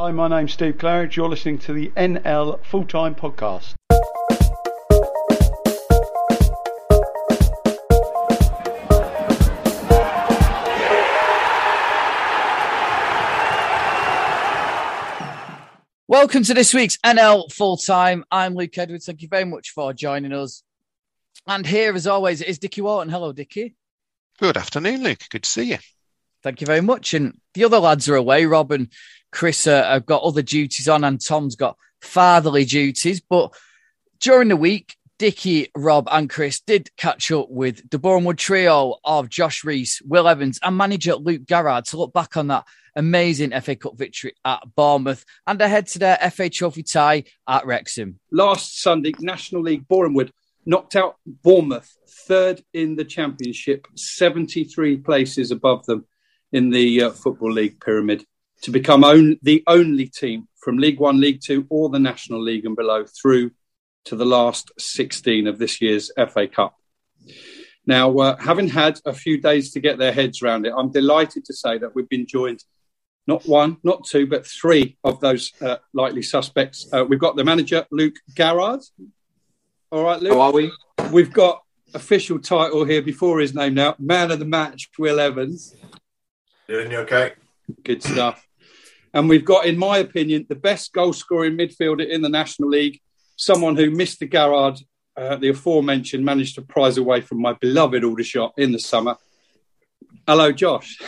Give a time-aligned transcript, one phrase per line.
[0.00, 1.16] Hi, my name's Steve Claridge.
[1.16, 3.74] You're listening to the NL Full Time Podcast.
[16.06, 18.24] Welcome to this week's NL Full Time.
[18.30, 19.06] I'm Luke Edwards.
[19.06, 20.62] Thank you very much for joining us.
[21.48, 23.12] And here, as always, is Dickie Wharton.
[23.12, 23.74] Hello, Dickie.
[24.38, 25.24] Good afternoon, Luke.
[25.28, 25.78] Good to see you.
[26.44, 27.14] Thank you very much.
[27.14, 28.46] And the other lads are away.
[28.46, 28.92] Rob and
[29.30, 33.20] Chris uh, have got other duties on, and Tom's got fatherly duties.
[33.20, 33.54] But
[34.20, 38.96] during the week, Dickie, Rob, and Chris did catch up with the Boreham Wood trio
[39.04, 42.64] of Josh Rees, Will Evans, and manager Luke Garrard to look back on that
[42.94, 48.18] amazing FA Cup victory at Bournemouth and ahead to their FA Trophy tie at Wrexham.
[48.30, 50.32] Last Sunday, National League Boreham Wood
[50.64, 56.06] knocked out Bournemouth, third in the Championship, 73 places above them
[56.52, 58.24] in the uh, Football League pyramid,
[58.62, 62.64] to become on, the only team from League One, League Two, or the National League
[62.64, 63.52] and below through
[64.06, 66.74] to the last 16 of this year's FA Cup.
[67.86, 71.44] Now, uh, having had a few days to get their heads around it, I'm delighted
[71.46, 72.62] to say that we've been joined
[73.26, 76.88] not one, not two, but three of those uh, likely suspects.
[76.90, 78.80] Uh, we've got the manager, Luke Garrard.
[79.92, 80.32] All right, Luke.
[80.32, 80.72] How are we?
[81.12, 81.62] We've got
[81.94, 85.74] official title here before his name now, man of the match, Will Evans.
[86.68, 87.34] Doing you okay?
[87.84, 88.47] Good stuff.
[89.14, 93.00] And we've got, in my opinion, the best goal scoring midfielder in the National League,
[93.36, 94.28] someone who Mr.
[94.28, 94.78] Garrard,
[95.16, 99.16] uh, the aforementioned, managed to prize away from my beloved Aldershot in the summer.
[100.26, 100.98] Hello, Josh.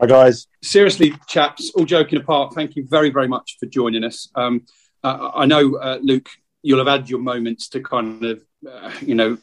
[0.00, 0.46] Hi, guys.
[0.62, 4.28] Seriously, chaps, all joking apart, thank you very, very much for joining us.
[4.34, 4.66] Um,
[5.02, 6.28] uh, I know, uh, Luke,
[6.62, 9.38] you'll have had your moments to kind of, uh, you know,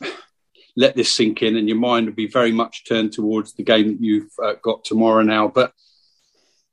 [0.75, 3.87] let this sink in, and your mind will be very much turned towards the game
[3.87, 5.47] that you've uh, got tomorrow now.
[5.47, 5.73] But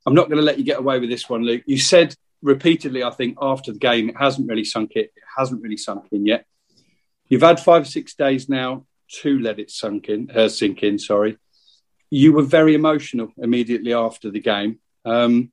[0.09, 1.63] I'm not going to let you get away with this one, Luke.
[1.65, 5.03] You said repeatedly, I think, after the game, it hasn't really sunk in.
[5.03, 6.45] It hasn't really sunk in yet.
[7.27, 8.85] You've had five, six days now
[9.21, 10.97] to let it sunk in, uh, sink in.
[10.97, 11.37] Sorry
[12.09, 14.79] you were very emotional immediately after the game.
[15.05, 15.51] Um,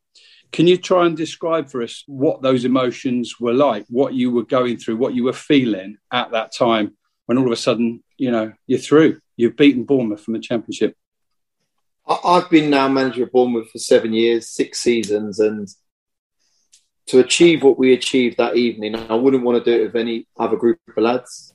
[0.52, 4.44] can you try and describe for us what those emotions were like, what you were
[4.44, 6.96] going through, what you were feeling at that time
[7.26, 10.96] when all of a sudden, you know, you're through, you've beaten Bournemouth from the Championship?
[12.08, 15.68] I've been now manager of Boreham Wood for seven years, six seasons, and
[17.06, 20.26] to achieve what we achieved that evening, I wouldn't want to do it with any
[20.38, 21.54] other group of lads.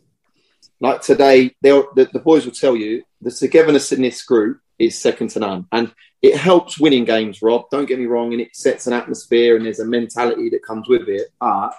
[0.79, 5.29] Like today, the, the boys will tell you the togetherness in this group is second
[5.29, 5.67] to none.
[5.71, 7.69] And it helps winning games, Rob.
[7.69, 10.87] Don't get me wrong, and it sets an atmosphere and there's a mentality that comes
[10.87, 11.27] with it.
[11.39, 11.75] But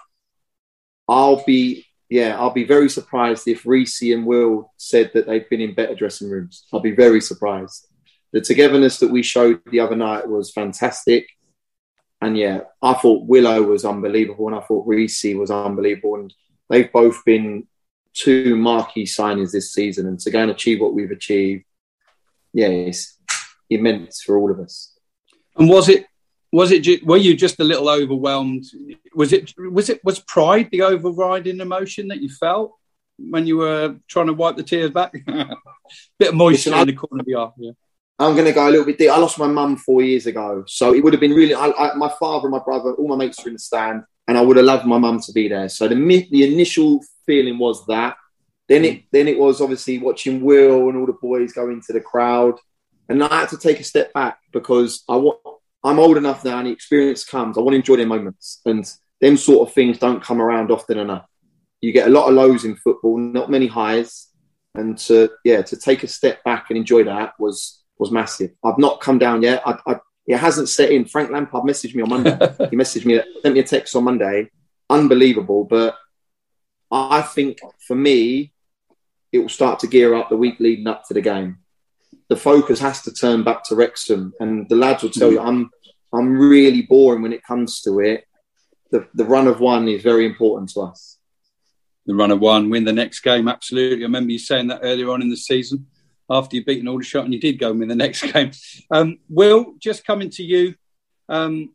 [1.09, 5.61] I'll be, yeah, I'll be very surprised if Rees and Will said that they've been
[5.61, 6.65] in better dressing rooms.
[6.73, 7.89] I'll be very surprised.
[8.33, 11.29] The togetherness that we showed the other night was fantastic.
[12.21, 16.17] And yeah, I thought Willow was unbelievable and I thought Rees was unbelievable.
[16.17, 16.33] And
[16.71, 17.67] they've both been
[18.15, 20.07] two marquee signings this season.
[20.07, 21.65] And to go and achieve what we've achieved,
[22.53, 23.19] yeah, it's
[23.69, 24.97] immense for all of us.
[25.57, 26.07] And was it?
[26.53, 27.05] Was it?
[27.05, 28.65] Were you just a little overwhelmed?
[29.15, 29.53] Was it?
[29.59, 30.05] Was it?
[30.05, 32.75] Was pride the overriding emotion that you felt
[33.19, 35.13] when you were trying to wipe the tears back?
[36.19, 37.51] Bit of moisture Listen, in the corner of the eye.
[37.57, 37.73] Yeah.
[38.19, 39.11] I'm going to go a little bit deep.
[39.11, 41.55] I lost my mum four years ago, so it would have been really.
[41.55, 44.39] I, I, my father and my brother, all my mates were in the stand, and
[44.39, 45.69] I would have loved my mum to be there.
[45.69, 45.95] So the
[46.31, 48.17] the initial feeling was that,
[48.69, 52.01] then it then it was obviously watching Will and all the boys go into the
[52.01, 52.59] crowd,
[53.09, 55.41] and I had to take a step back because I want
[55.85, 57.59] I'm old enough now and the experience comes.
[57.59, 58.89] I want to enjoy their moments, and
[59.21, 61.27] them sort of things don't come around often enough.
[61.81, 64.29] You get a lot of lows in football, not many highs,
[64.75, 68.51] and to yeah to take a step back and enjoy that was was massive.
[68.65, 69.63] I've not come down yet.
[69.65, 71.05] I, I, it hasn't set in.
[71.05, 72.31] Frank Lampard messaged me on Monday.
[72.71, 74.51] he messaged me, sent me a text on Monday.
[74.91, 75.97] Unbelievable, but
[76.91, 78.53] I think for me,
[79.31, 81.59] it will start to gear up the week leading up to the game.
[82.29, 85.47] The focus has to turn back to Wrexham, and the lads will tell you mm.
[85.47, 85.71] I'm
[86.13, 88.27] I'm really boring when it comes to it.
[88.91, 91.19] The the run of one is very important to us.
[92.05, 94.05] The run of one, win the next game, absolutely.
[94.05, 95.87] I remember you saying that earlier on in the season
[96.33, 98.51] after you beaten Aldershot and you did go and win the next game.
[98.91, 100.75] Um, Will, just coming to you,
[101.29, 101.75] um,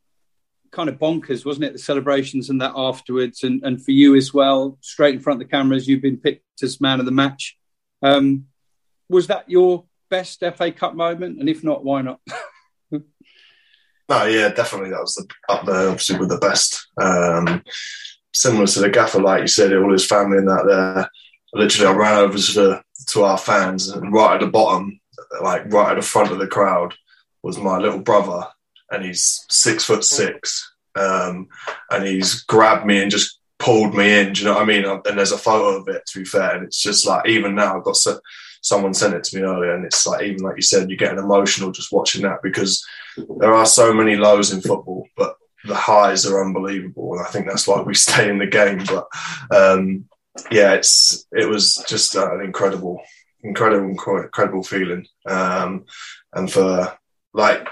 [0.71, 1.74] kind of bonkers, wasn't it?
[1.74, 5.48] The celebrations and that afterwards, and, and for you as well, straight in front of
[5.48, 7.57] the cameras, you've been picked as man of the match.
[8.01, 8.45] Um,
[9.09, 11.39] was that your best FA Cup moment?
[11.39, 12.19] And if not, why not?
[12.92, 13.01] no,
[14.09, 14.89] yeah, definitely.
[14.89, 16.88] That was the, up there, obviously, with the best.
[17.01, 17.63] Um,
[18.33, 21.09] similar to the gaffer, like you said, all his family and that there.
[21.53, 24.99] Literally, I ran over to, the, to our fans, and right at the bottom,
[25.41, 26.94] like right at the front of the crowd,
[27.44, 28.47] was my little brother
[28.91, 31.47] and he's six foot six, um,
[31.91, 34.33] and he's grabbed me and just pulled me in.
[34.33, 34.85] Do you know what I mean?
[34.85, 36.03] And there's a photo of it.
[36.07, 38.19] To be fair, and it's just like even now I've got so,
[38.61, 41.19] someone sent it to me earlier, and it's like even like you said, you're getting
[41.19, 42.85] emotional just watching that because
[43.39, 45.35] there are so many lows in football, but
[45.65, 48.83] the highs are unbelievable, and I think that's why we stay in the game.
[48.85, 49.07] But
[49.55, 50.05] um,
[50.51, 53.01] yeah, it's it was just an incredible,
[53.43, 55.85] incredible, incredible feeling, um,
[56.33, 56.97] and for
[57.33, 57.67] like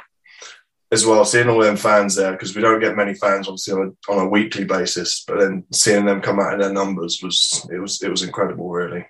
[0.92, 3.96] as well, seeing all them fans there because we don't get many fans obviously on
[4.08, 7.68] a, on a weekly basis, but then seeing them come out in their numbers was
[7.72, 9.06] it was it was incredible, really.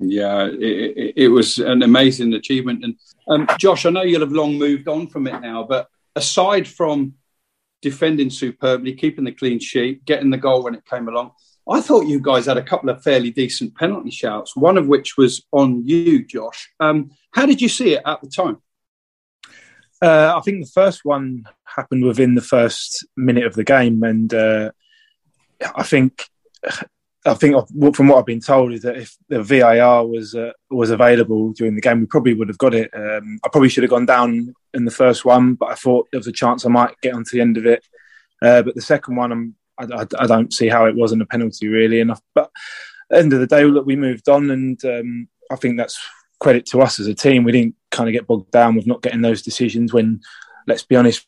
[0.00, 2.84] Yeah, it, it, was an amazing achievement.
[2.84, 2.94] And
[3.26, 7.14] um, Josh, I know you'll have long moved on from it now, but aside from
[7.82, 11.32] defending superbly, keeping the clean sheet, getting the goal when it came along,
[11.68, 14.56] I thought you guys had a couple of fairly decent penalty shouts.
[14.56, 16.70] One of which was on you, Josh.
[16.80, 18.58] Um, how did you see it at the time?
[20.00, 24.32] Uh, I think the first one happened within the first minute of the game, and
[24.32, 24.70] uh,
[25.74, 26.28] I think
[27.26, 27.56] I think
[27.94, 31.74] from what I've been told is that if the VAR was uh, was available during
[31.74, 32.90] the game, we probably would have got it.
[32.94, 36.18] Um, I probably should have gone down in the first one, but I thought there
[36.18, 37.84] was a chance I might get onto the end of it.
[38.40, 41.68] Uh, but the second one, I'm, I, I, don't see how it wasn't a penalty
[41.68, 42.20] really enough.
[42.34, 42.50] But
[43.12, 45.98] end of the day, look, we moved on, and um, I think that's
[46.40, 47.44] credit to us as a team.
[47.44, 50.20] We didn't kind of get bogged down with not getting those decisions when,
[50.66, 51.26] let's be honest,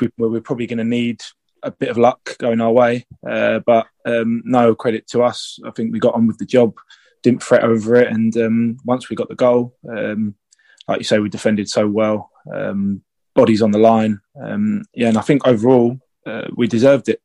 [0.00, 1.22] we, we're probably going to need
[1.62, 3.06] a bit of luck going our way.
[3.28, 5.58] Uh, but um, no credit to us.
[5.64, 6.76] I think we got on with the job,
[7.22, 10.34] didn't fret over it, and um, once we got the goal, um,
[10.88, 12.30] like you say, we defended so well.
[12.52, 13.02] Um,
[13.34, 17.20] bodies on the line, um, yeah, and I think overall uh, we deserved it.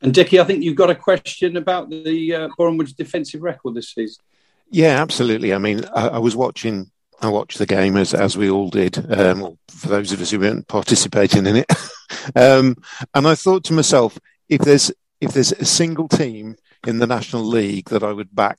[0.00, 3.74] And Dickie, I think you've got a question about the uh, Boreham Wood's defensive record
[3.74, 4.22] this season.
[4.70, 5.52] Yeah, absolutely.
[5.52, 6.90] I mean, I, I was watching.
[7.20, 8.96] I watched the game as as we all did.
[9.12, 11.72] Um, for those of us who weren't participating in it,
[12.36, 12.76] um,
[13.14, 14.18] and I thought to myself,
[14.48, 16.56] if there's if there's a single team
[16.86, 18.58] in the National League that I would back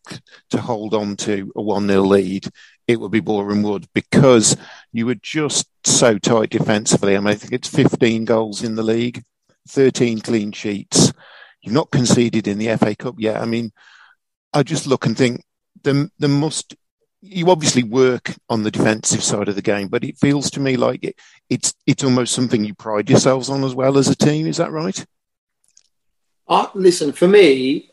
[0.49, 2.47] to hold on to a 1 0 lead,
[2.87, 4.57] it would be Boreham Wood because
[4.91, 7.15] you were just so tight defensively.
[7.15, 9.23] I mean, I think it's 15 goals in the league,
[9.69, 11.13] 13 clean sheets.
[11.61, 13.41] You've not conceded in the FA Cup yet.
[13.41, 13.71] I mean,
[14.53, 15.43] I just look and think
[15.83, 16.75] the the must
[17.21, 20.77] you obviously work on the defensive side of the game, but it feels to me
[20.77, 21.15] like it,
[21.49, 24.47] it's it's almost something you pride yourselves on as well as a team.
[24.47, 25.05] Is that right?
[26.47, 27.91] Uh, listen, for me,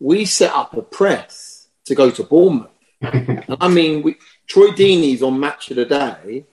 [0.00, 2.70] we set up a press to go to Bournemouth.
[3.02, 4.16] I mean, we,
[4.48, 6.46] Troy Deeney's on Match of the Day,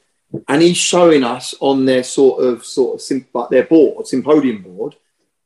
[0.48, 4.96] and he's showing us on their sort of sort of but their board, symposium board,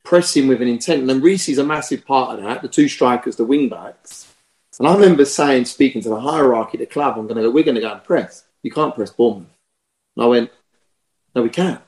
[0.04, 1.00] pressing with an intent.
[1.00, 2.62] And then Rees's a massive part of that.
[2.62, 4.28] The two strikers, the wing backs
[4.78, 7.74] and I remember saying, speaking to the hierarchy the club, I'm going to we're going
[7.74, 8.44] to go and press.
[8.62, 9.48] You can't press Bournemouth.
[10.16, 10.50] And I went,
[11.34, 11.80] no, we can.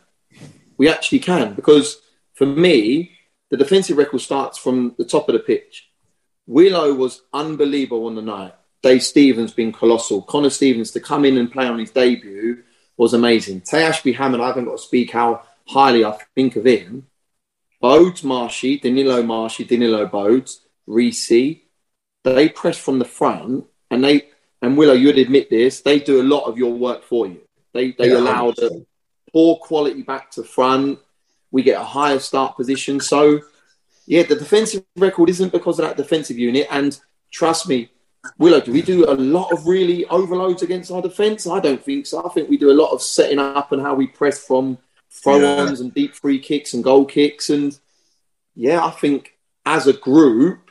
[0.77, 1.55] We actually can.
[1.55, 2.01] Because
[2.35, 3.13] for me,
[3.51, 5.89] the defensive record starts from the top of the pitch.
[6.47, 8.55] Willow was unbelievable on the night.
[8.83, 10.23] Dave Stephens been colossal.
[10.23, 12.65] Connor Stevens to come in and play on his debut
[13.01, 13.63] was amazing.
[13.63, 17.07] Taye Ashby-Hammond, I haven't got to speak how highly I think of him.
[17.81, 24.29] Bodes Marshy, Danilo Marshy, Danilo Bodes, Rees, they press from the front and they
[24.61, 27.41] and Willow, you'd admit this, they do a lot of your work for you.
[27.73, 28.85] They they yeah, allow the
[29.33, 30.99] poor quality back to front.
[31.51, 33.01] We get a higher start position.
[33.01, 33.41] So
[34.05, 36.67] yeah, the defensive record isn't because of that defensive unit.
[36.71, 37.91] And trust me,
[38.39, 41.47] Willow, do we do a lot of really overloads against our defence?
[41.47, 42.25] I don't think so.
[42.25, 44.79] I think we do a lot of setting up and how we press from
[45.11, 45.85] throw-ons yeah.
[45.85, 47.49] and deep free kicks and goal kicks.
[47.51, 47.79] And
[48.55, 50.71] yeah, I think as a group,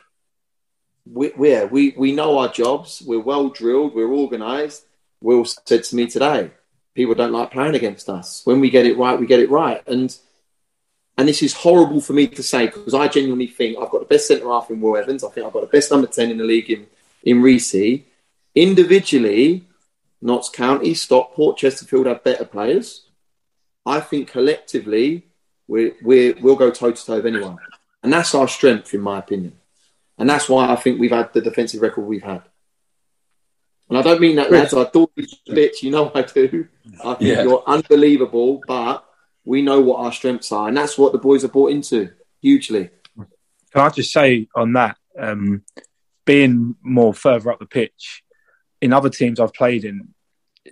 [1.06, 3.02] we, we we we know our jobs.
[3.04, 3.94] We're well drilled.
[3.94, 4.86] We're organised.
[5.20, 6.50] Will said to me today,
[6.94, 8.42] people don't like playing against us.
[8.44, 9.82] When we get it right, we get it right.
[9.88, 10.16] And
[11.18, 14.06] and this is horrible for me to say because I genuinely think I've got the
[14.06, 15.24] best centre half in Will Evans.
[15.24, 16.86] I think I've got the best number ten in the league in
[17.22, 17.74] in Rees.
[18.54, 19.68] Individually,
[20.20, 23.06] Notts County, Stockport, Chesterfield have better players.
[23.86, 25.26] I think collectively,
[25.66, 27.58] we we we'll go toe to toe with anyone,
[28.02, 29.54] and that's our strength, in my opinion.
[30.18, 32.42] And that's why I think we've had the defensive record we've had.
[33.88, 34.74] And I don't mean that, lads.
[34.74, 35.82] I thought you bitch.
[35.82, 36.68] You know I do.
[37.04, 37.42] I think yeah.
[37.42, 39.04] you're unbelievable, but
[39.44, 42.10] we know what our strengths are, and that's what the boys are bought into
[42.40, 42.90] hugely.
[43.16, 45.62] Can I just say on that, um,
[46.24, 48.22] being more further up the pitch,
[48.80, 50.14] in other teams I've played in,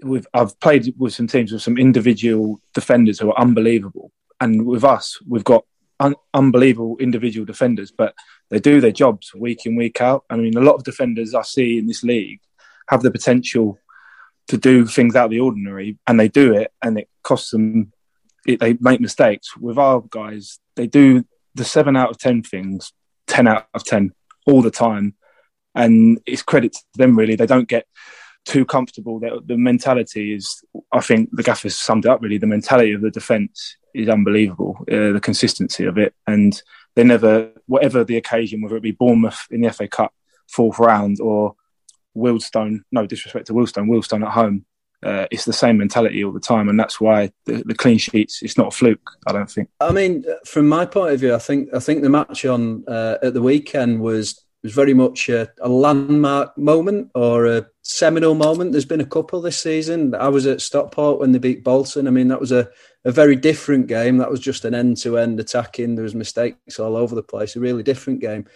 [0.02, 4.84] with I've played with some teams with some individual defenders who are unbelievable, and with
[4.84, 5.64] us, we've got
[6.00, 8.14] un- unbelievable individual defenders, but
[8.50, 10.24] they do their jobs week in, week out.
[10.30, 12.40] I mean, a lot of defenders I see in this league
[12.88, 13.78] have the potential
[14.48, 17.92] to do things out of the ordinary, and they do it, and it costs them
[18.46, 19.56] it, they make mistakes.
[19.56, 21.24] With our guys, they do
[21.54, 22.92] the seven out of ten things,
[23.26, 24.12] ten out of ten
[24.46, 25.14] all the time,
[25.75, 27.37] and it's credit to them really.
[27.37, 27.87] They don't get
[28.44, 29.20] too comfortable.
[29.20, 32.38] The, the mentality is, I think, the gaffers summed it up really.
[32.38, 34.78] The mentality of the defence is unbelievable.
[34.90, 36.60] Uh, the consistency of it, and
[36.96, 40.12] they never, whatever the occasion, whether it be Bournemouth in the FA Cup
[40.48, 41.54] fourth round or
[42.16, 44.64] Wealdstone, no disrespect to Wealdstone, Wealdstone at home,
[45.02, 48.42] uh, it's the same mentality all the time, and that's why the, the, clean sheets.
[48.42, 49.68] It's not a fluke, I don't think.
[49.80, 53.16] I mean, from my point of view, I think I think the match on uh,
[53.22, 58.72] at the weekend was was very much a, a, landmark moment or a seminal moment.
[58.72, 60.14] There's been a couple this season.
[60.14, 62.08] I was at Stockport when they beat Bolton.
[62.08, 62.68] I mean, that was a,
[63.04, 64.18] a very different game.
[64.18, 65.94] That was just an end to end attacking.
[65.94, 67.54] There was mistakes all over the place.
[67.54, 68.46] A really different game.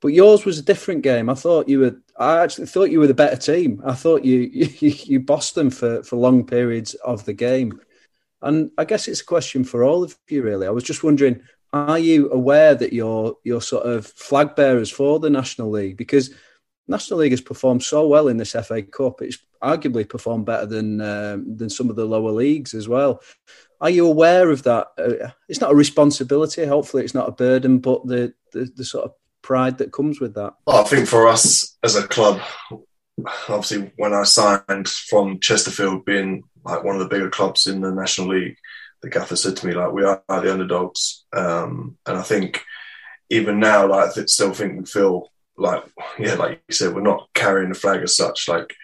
[0.00, 1.28] But yours was a different game.
[1.28, 1.96] I thought you were.
[2.16, 3.82] I actually thought you were the better team.
[3.84, 7.80] I thought you you, you bossed them for for long periods of the game.
[8.40, 10.68] And I guess it's a question for all of you, really.
[10.68, 15.18] I was just wondering: Are you aware that you're you're sort of flag bearers for
[15.20, 15.96] the National League?
[15.96, 16.34] Because
[16.86, 19.20] National League has performed so well in this FA Cup.
[19.20, 23.22] It's arguably performed better than um, than some of the lower leagues as well.
[23.80, 24.88] Are you aware of that?
[24.98, 26.64] Uh, it's not a responsibility.
[26.64, 30.34] Hopefully, it's not a burden, but the, the, the sort of pride that comes with
[30.34, 30.54] that?
[30.66, 32.40] I think for us as a club,
[33.48, 37.90] obviously when I signed from Chesterfield, being like one of the bigger clubs in the
[37.90, 38.56] National League,
[39.02, 42.64] the gaffer said to me like, "We are the underdogs," um, and I think
[43.30, 45.84] even now, like, I still think we feel like,
[46.18, 48.48] yeah, like you said, we're not carrying the flag as such.
[48.48, 48.74] Like,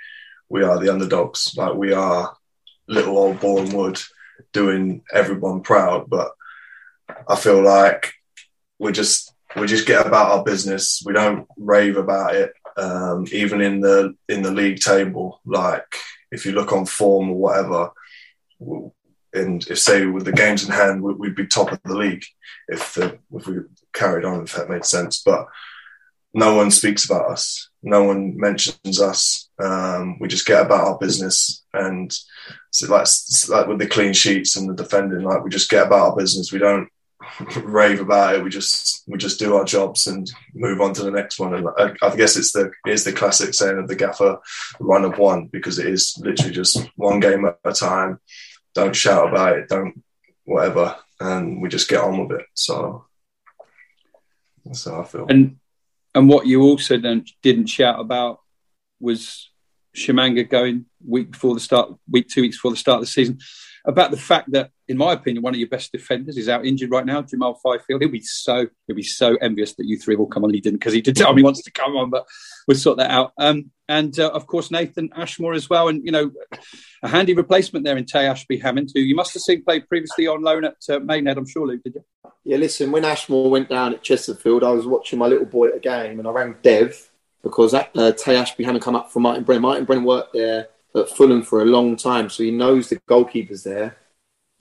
[0.48, 1.54] we are the underdogs.
[1.56, 2.36] Like, we are
[2.86, 4.00] little old Boreham Wood
[4.52, 6.32] doing everyone proud, but
[7.28, 8.12] I feel like
[8.78, 11.02] we're just we just get about our business.
[11.04, 12.52] We don't rave about it.
[12.76, 15.86] Um, even in the in the league table, like
[16.32, 17.90] if you look on form or whatever,
[19.34, 22.24] and if say with the games in hand, we'd be top of the league
[22.68, 23.56] if the if we
[23.92, 25.22] carried on, if that made sense.
[25.22, 25.46] But
[26.32, 27.70] no one speaks about us.
[27.82, 29.48] No one mentions us.
[29.62, 32.12] Um, we just get about our business, and
[32.70, 33.06] so like,
[33.48, 36.52] like with the clean sheets and the defending, like we just get about our business.
[36.52, 36.88] We don't
[37.62, 38.44] rave about it.
[38.44, 41.54] We just we just do our jobs and move on to the next one.
[41.54, 44.38] And I, I guess it's the it's the classic saying of the gaffer
[44.80, 48.20] run of one because it is literally just one game at a time.
[48.74, 49.68] Don't shout about it.
[49.68, 50.02] Don't
[50.44, 52.46] whatever, and we just get on with it.
[52.54, 53.06] So
[54.64, 55.26] that's how I feel.
[55.28, 55.56] And
[56.14, 58.40] and what you also then didn't shout about
[59.00, 59.50] was
[59.94, 63.38] Tshimanga going week before the start, week two weeks before the start of the season
[63.84, 66.90] about the fact that, in my opinion, one of your best defenders is out injured
[66.90, 68.00] right now, Jamal Fyfield.
[68.00, 70.52] He'll be so he'll be so envious that you three will come on.
[70.52, 72.26] He didn't because he did tell me he wants to come on, but
[72.68, 73.32] we'll sort that out.
[73.38, 76.30] Um, and uh, of course Nathan Ashmore as well, and you know
[77.02, 80.42] a handy replacement there in Taye Ashby-Hammond, who you must have seen played previously on
[80.42, 81.38] loan at uh, Maidenhead.
[81.38, 82.04] I'm sure, Luke, did you?
[82.44, 82.92] Yeah, listen.
[82.92, 86.18] When Ashmore went down at Chesterfield, I was watching my little boy at a game,
[86.18, 87.10] and I rang Dev
[87.42, 89.62] because uh, Taye Ashby-Hammond come up from Martin Brennan.
[89.62, 93.64] Martin Brennan worked there at Fulham for a long time, so he knows the goalkeepers
[93.64, 93.96] there.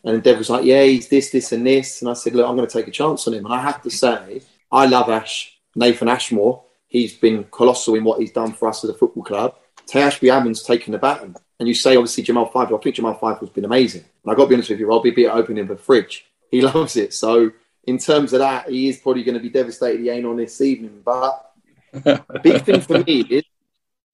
[0.03, 2.55] And Dev was like, "Yeah, he's this, this, and this." And I said, "Look, I'm
[2.55, 4.41] going to take a chance on him." And I have to say,
[4.71, 6.63] I love Ash Nathan Ashmore.
[6.87, 9.55] He's been colossal in what he's done for us as a football club.
[9.87, 11.35] Taye Ashby-Hammond's taken the baton.
[11.59, 12.79] And you say, obviously, Jamal Fyfield.
[12.79, 14.03] I think Jamal Fyfield's been amazing.
[14.23, 16.25] And I've got to be honest with you, I'll be a bit opening the fridge.
[16.51, 17.13] He loves it.
[17.13, 17.51] So,
[17.85, 20.61] in terms of that, he is probably going to be devastated he ain't on this
[20.61, 21.01] evening.
[21.03, 21.51] But
[21.93, 23.43] a big thing for me is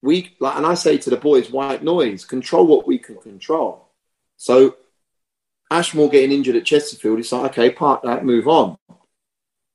[0.02, 3.88] we like, and I say to the boys, white noise, control what we can control.
[4.36, 4.76] So
[5.70, 8.76] Ashmore getting injured at Chesterfield, it's like, okay, park that, move on.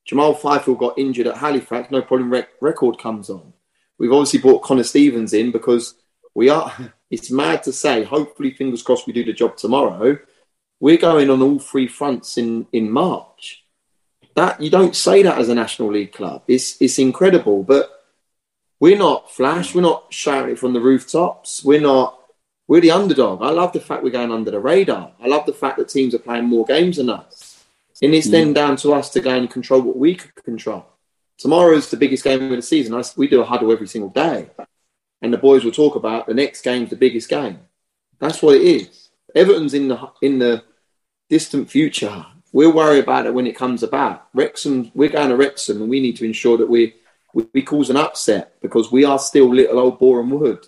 [0.04, 3.52] Jamal Fyfield got injured at Halifax, no problem, rec- record comes on.
[3.98, 5.94] We've obviously brought Connor Stevens in because
[6.34, 6.72] we are,
[7.10, 10.18] it's mad to say, hopefully, fingers crossed, we do the job tomorrow.
[10.78, 13.64] We're going on all three fronts in, in March.
[14.34, 16.42] That you don't say that as a National League club.
[16.46, 17.90] It's it's incredible, but
[18.78, 19.74] we're not flash.
[19.74, 21.64] We're not shouting from the rooftops.
[21.64, 22.18] We're not.
[22.68, 23.42] We're the underdog.
[23.42, 25.12] I love the fact we're going under the radar.
[25.20, 27.64] I love the fact that teams are playing more games than us.
[28.02, 28.32] And it's mm.
[28.32, 30.86] then down to us to go and control what we can control.
[31.38, 32.94] Tomorrow's the biggest game of the season.
[32.94, 34.50] I, we do a huddle every single day.
[35.22, 37.60] And the boys will talk about the next game's the biggest game.
[38.18, 39.08] That's what it is.
[39.34, 40.64] Everton's in the in the
[41.28, 42.26] distant future.
[42.52, 44.28] We'll worry about it when it comes about.
[44.32, 46.94] Wrexham, we're going to Wrexham and we need to ensure that we
[47.52, 50.66] we cause an upset because we are still little old Boreham Wood.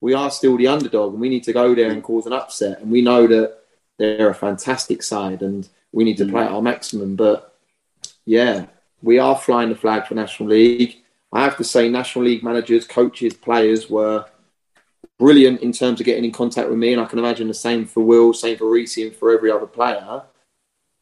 [0.00, 2.06] We are still the underdog, and we need to go there and mm.
[2.06, 2.80] cause an upset.
[2.80, 3.58] And we know that
[3.98, 6.30] they're a fantastic side, and we need to mm.
[6.30, 7.16] play at our maximum.
[7.16, 7.54] But
[8.24, 8.66] yeah,
[9.02, 10.96] we are flying the flag for National League.
[11.32, 14.24] I have to say, National League managers, coaches, players were
[15.18, 17.84] brilliant in terms of getting in contact with me, and I can imagine the same
[17.84, 20.22] for Will, same for Rees, and for every other player.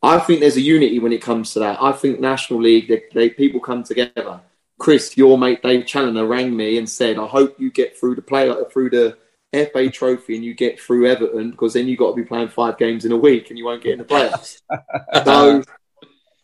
[0.03, 1.83] I think there's a unity when it comes to that.
[1.83, 4.41] I think National League, they, they people come together.
[4.79, 8.23] Chris, your mate Dave Challinor rang me and said, "I hope you get through the
[8.23, 9.19] play uh, through the
[9.53, 12.79] FA Trophy and you get through Everton because then you've got to be playing five
[12.79, 14.61] games in a week and you won't get in the playoffs."
[15.25, 15.63] so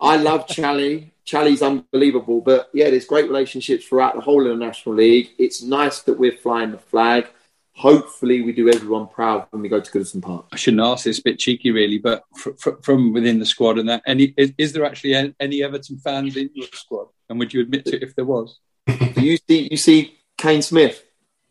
[0.01, 1.13] I love Chally.
[1.25, 5.31] Chally's unbelievable, but yeah, there's great relationships throughout the whole of the National League.
[5.39, 7.29] It's nice that we're flying the flag
[7.75, 10.47] hopefully we do everyone proud when we go to Goodison Park.
[10.53, 13.79] I shouldn't ask this, a bit cheeky really, but fr- fr- from within the squad
[13.79, 17.09] and that, any is, is, there actually any Everton fans in your squad?
[17.29, 18.59] And would you admit to it if there was?
[19.17, 21.05] you see, you see Kane Smith.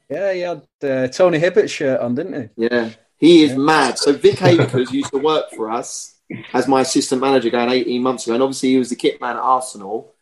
[0.10, 2.68] Yeah, he had uh, Tony Hibbert shirt on, didn't he?
[2.68, 3.58] Yeah, he is yeah.
[3.58, 3.98] mad.
[3.98, 6.16] So Vic Akers used to work for us
[6.54, 9.38] as my assistant manager going 18 months ago, and obviously he was the kit man
[9.38, 10.14] at Arsenal.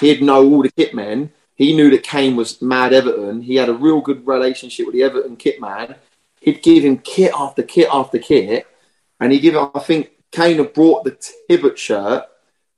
[0.00, 3.42] He'd know all the kit men he knew that Kane was mad Everton.
[3.42, 5.96] He had a real good relationship with the Everton kit man.
[6.40, 8.64] He'd give him kit after kit after kit.
[9.18, 11.18] And he give I think Kane had brought the
[11.48, 12.26] Hibbert shirt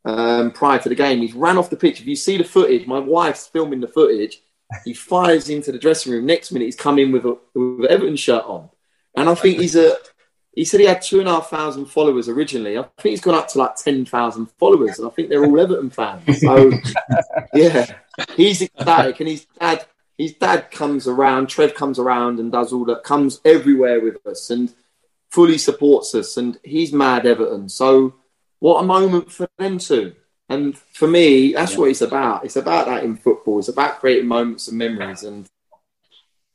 [0.04, 1.20] um, prior to the game.
[1.20, 2.00] He's ran off the pitch.
[2.00, 4.42] If you see the footage, my wife's filming the footage.
[4.84, 6.26] He fires into the dressing room.
[6.26, 8.70] Next minute, he's come in with a with an Everton shirt on.
[9.16, 9.96] And I think he's a
[10.52, 12.76] he said he had two and a half thousand followers originally.
[12.76, 15.60] I think he's gone up to like ten thousand followers, and I think they're all
[15.60, 16.40] Everton fans.
[16.40, 16.72] So
[17.54, 17.86] yeah,
[18.36, 19.86] he's ecstatic, and his dad,
[20.18, 21.48] his dad comes around.
[21.48, 24.72] Trev comes around and does all that, comes everywhere with us, and
[25.30, 26.36] fully supports us.
[26.36, 27.68] And he's mad Everton.
[27.68, 28.14] So
[28.60, 30.14] what a moment for them too.
[30.48, 31.78] And for me, that's yeah.
[31.78, 32.44] what it's about.
[32.44, 33.58] It's about that in football.
[33.58, 35.22] It's about creating moments and memories.
[35.22, 35.46] And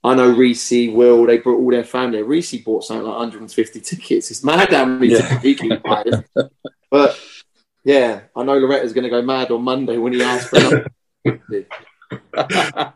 [0.04, 2.22] I know Rees, Will, they brought all their family.
[2.22, 4.32] Rees bought something like 150 tickets.
[4.32, 5.22] It's mad how many yeah.
[5.22, 6.04] tickets he can buy.
[6.92, 7.20] But
[7.84, 10.86] yeah, I know Loretta's going to go mad on Monday when he asks for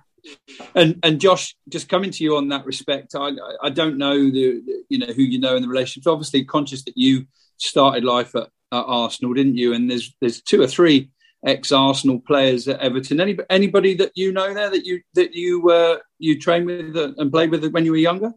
[0.75, 4.61] and and Josh, just coming to you on that respect, I I don't know the
[4.89, 6.07] you know who you know in the relationships.
[6.07, 7.25] Obviously, conscious that you
[7.57, 9.73] started life at, at Arsenal, didn't you?
[9.73, 11.09] And there's there's two or three
[11.45, 13.19] ex Arsenal players at Everton.
[13.19, 17.31] Any, anybody that you know there that you that you uh, you trained with and
[17.31, 18.33] played with when you were younger?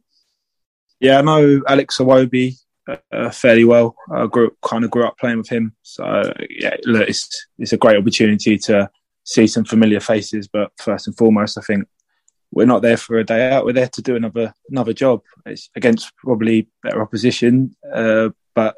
[1.01, 2.55] Yeah, I know Alex Iwobi
[2.89, 3.97] uh, fairly well.
[4.13, 7.79] I grew kind of grew up playing with him, so yeah, look, it's it's a
[7.79, 8.91] great opportunity to
[9.25, 10.49] see some familiar faces.
[10.49, 11.87] But first and foremost, I think
[12.53, 13.65] we're not there for a day out.
[13.65, 15.23] We're there to do another another job.
[15.47, 18.77] It's against probably better opposition, uh, but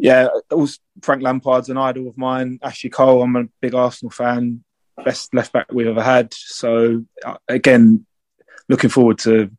[0.00, 2.58] yeah, was Frank Lampard's an idol of mine.
[2.62, 4.64] Ashley Cole, I'm a big Arsenal fan.
[5.04, 6.32] Best left back we've ever had.
[6.32, 8.06] So uh, again,
[8.68, 9.50] looking forward to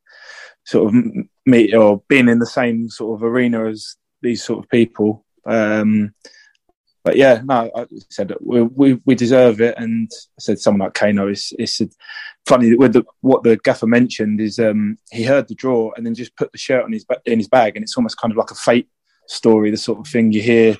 [0.66, 1.04] sort of
[1.46, 5.26] meet or being in the same sort of arena as these sort of people.
[5.46, 6.14] Um,
[7.04, 10.94] but yeah, no, I said we, we, we deserve it, and I said someone like
[10.94, 11.82] Kano is it's
[12.46, 16.14] funny with the, what the gaffer mentioned is um, he heard the draw and then
[16.14, 18.52] just put the shirt on his in his bag, and it's almost kind of like
[18.52, 18.88] a fate
[19.32, 20.78] story, the sort of thing you hear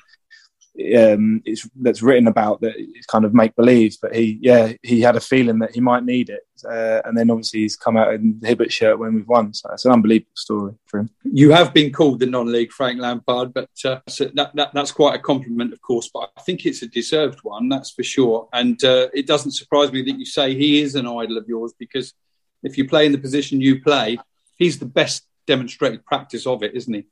[0.96, 3.96] um, it's that's written about that it's kind of make believe.
[4.00, 7.30] But he, yeah, he had a feeling that he might need it, uh, and then
[7.30, 9.52] obviously he's come out in the Hibbert shirt when we've won.
[9.52, 11.10] So it's an unbelievable story for him.
[11.24, 15.14] You have been called the non-league Frank Lampard, but uh, so that, that, that's quite
[15.14, 16.08] a compliment, of course.
[16.12, 18.48] But I think it's a deserved one, that's for sure.
[18.52, 21.74] And uh, it doesn't surprise me that you say he is an idol of yours
[21.78, 22.14] because
[22.62, 24.18] if you play in the position you play,
[24.56, 27.04] he's the best demonstrated practice of it, isn't he?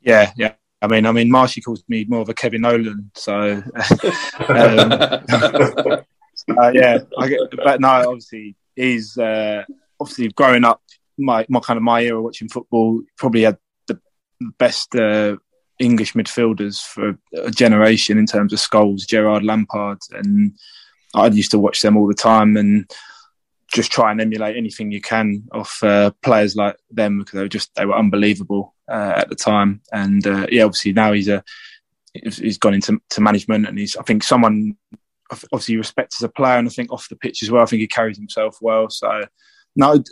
[0.00, 0.54] Yeah, yeah.
[0.80, 3.64] I mean, I mean, Marshy calls me more of a Kevin Nolan, so um,
[6.56, 6.98] uh, yeah.
[7.26, 9.64] Get, but no, obviously, he's uh,
[9.98, 10.80] obviously growing up.
[11.18, 13.58] My, my kind of my era watching football probably had
[13.88, 13.98] the
[14.58, 15.36] best uh,
[15.80, 20.52] English midfielders for a generation in terms of Scholes, Gerrard Lampard, and
[21.12, 22.88] I used to watch them all the time and
[23.72, 27.48] just try and emulate anything you can off uh, players like them because they were
[27.48, 29.80] just they were unbelievable uh, at the time.
[29.92, 31.42] And uh, yeah, obviously now he's a
[32.14, 34.76] he's gone into to management, and he's I think someone
[35.30, 37.62] obviously respects as a player, and I think off the pitch as well.
[37.62, 38.90] I think he carries himself well.
[38.90, 39.24] So
[39.76, 40.02] no,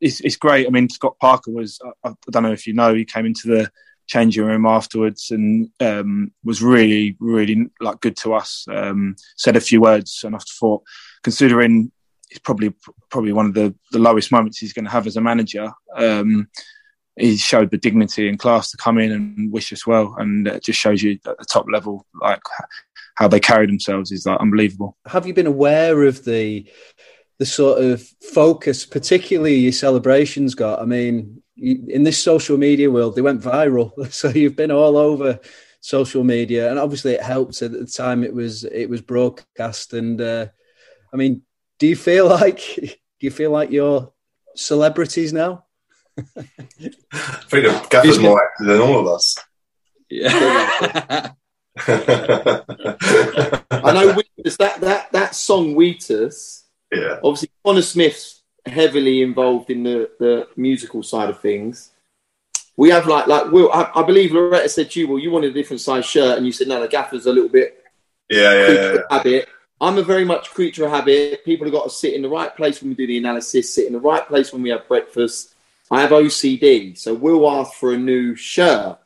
[0.00, 0.66] it's it's great.
[0.66, 3.48] I mean, Scott Parker was I, I don't know if you know he came into
[3.48, 3.70] the
[4.08, 8.66] changing room afterwards and um, was really really like good to us.
[8.68, 10.82] Um, said a few words, and I thought
[11.22, 11.92] considering
[12.30, 12.74] it's probably
[13.10, 15.70] probably one of the, the lowest moments he's going to have as a manager.
[15.94, 16.48] Um,
[17.16, 20.64] he showed the dignity and class to come in and wish us well, and it
[20.64, 22.40] just shows you at the top level like
[23.16, 24.96] how they carry themselves is like unbelievable.
[25.06, 26.66] Have you been aware of the
[27.38, 30.80] the sort of focus, particularly your celebrations got?
[30.80, 35.38] I mean, in this social media world, they went viral, so you've been all over
[35.80, 39.92] social media, and obviously it helped at the time it was it was broadcast.
[39.92, 40.46] And uh,
[41.12, 41.42] I mean,
[41.78, 44.12] do you feel like do you feel like you're
[44.56, 45.66] celebrities now?
[46.18, 46.22] I
[47.48, 49.36] think Gaffer's more active than all of us.
[50.10, 51.30] Yeah.
[51.86, 56.64] I know Wheatus, that that that song Wheatus.
[56.92, 57.18] Yeah.
[57.24, 61.90] Obviously, Connor Smith's heavily involved in the the musical side of things.
[62.76, 63.72] We have like like Will.
[63.72, 66.46] I, I believe Loretta said to you, "Well, you wanted a different size shirt," and
[66.46, 67.82] you said, "No, the gaffer's a little bit
[68.28, 68.92] Yeah, yeah, yeah.
[68.94, 69.00] yeah.
[69.10, 69.48] habit."
[69.80, 71.44] I'm a very much creature of habit.
[71.44, 73.88] People have got to sit in the right place when we do the analysis, sit
[73.88, 75.54] in the right place when we have breakfast.
[75.92, 78.98] I have OCD, so Will asked for a new shirt,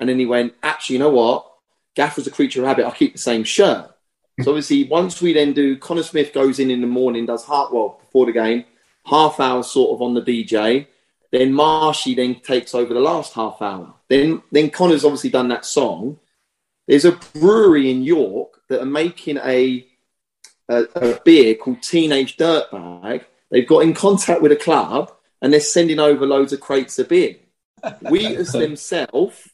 [0.00, 1.48] and then he went, "Actually, you know what?
[1.94, 2.84] Gaffer's a creature of habit.
[2.84, 3.88] I'll keep the same shirt."
[4.42, 7.70] So obviously, once we then do, Connor Smith goes in in the morning, does half
[7.70, 8.64] well before the game,
[9.06, 10.88] half hour sort of on the DJ.
[11.30, 13.94] Then Marshy then takes over the last half hour.
[14.08, 16.18] Then then Connor's obviously done that song.
[16.88, 19.86] There's a brewery in York that are making a
[20.68, 23.26] a, a beer called Teenage Dirtbag.
[23.48, 27.08] They've got in contact with a club and they're sending over loads of crates of
[27.08, 27.36] beer.
[28.00, 29.50] We as themselves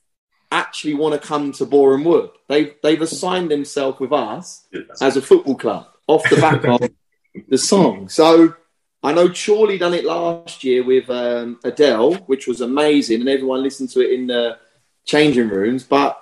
[0.52, 2.30] actually want to come to Boreham Wood.
[2.48, 4.68] They've they've assigned themselves with us
[5.00, 6.90] as a football club off the back of
[7.48, 8.08] the song.
[8.08, 8.54] So
[9.02, 13.62] I know Chorley done it last year with um, Adele, which was amazing, and everyone
[13.62, 14.58] listened to it in the
[15.04, 15.84] changing rooms.
[15.84, 16.20] But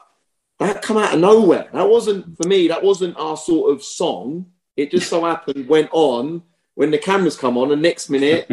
[0.59, 1.68] that come out of nowhere.
[1.72, 2.68] That wasn't for me.
[2.68, 4.46] That wasn't our sort of song.
[4.76, 6.42] It just so happened went on
[6.76, 8.46] when the cameras come on, and next minute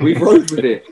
[0.00, 0.84] we rode with it.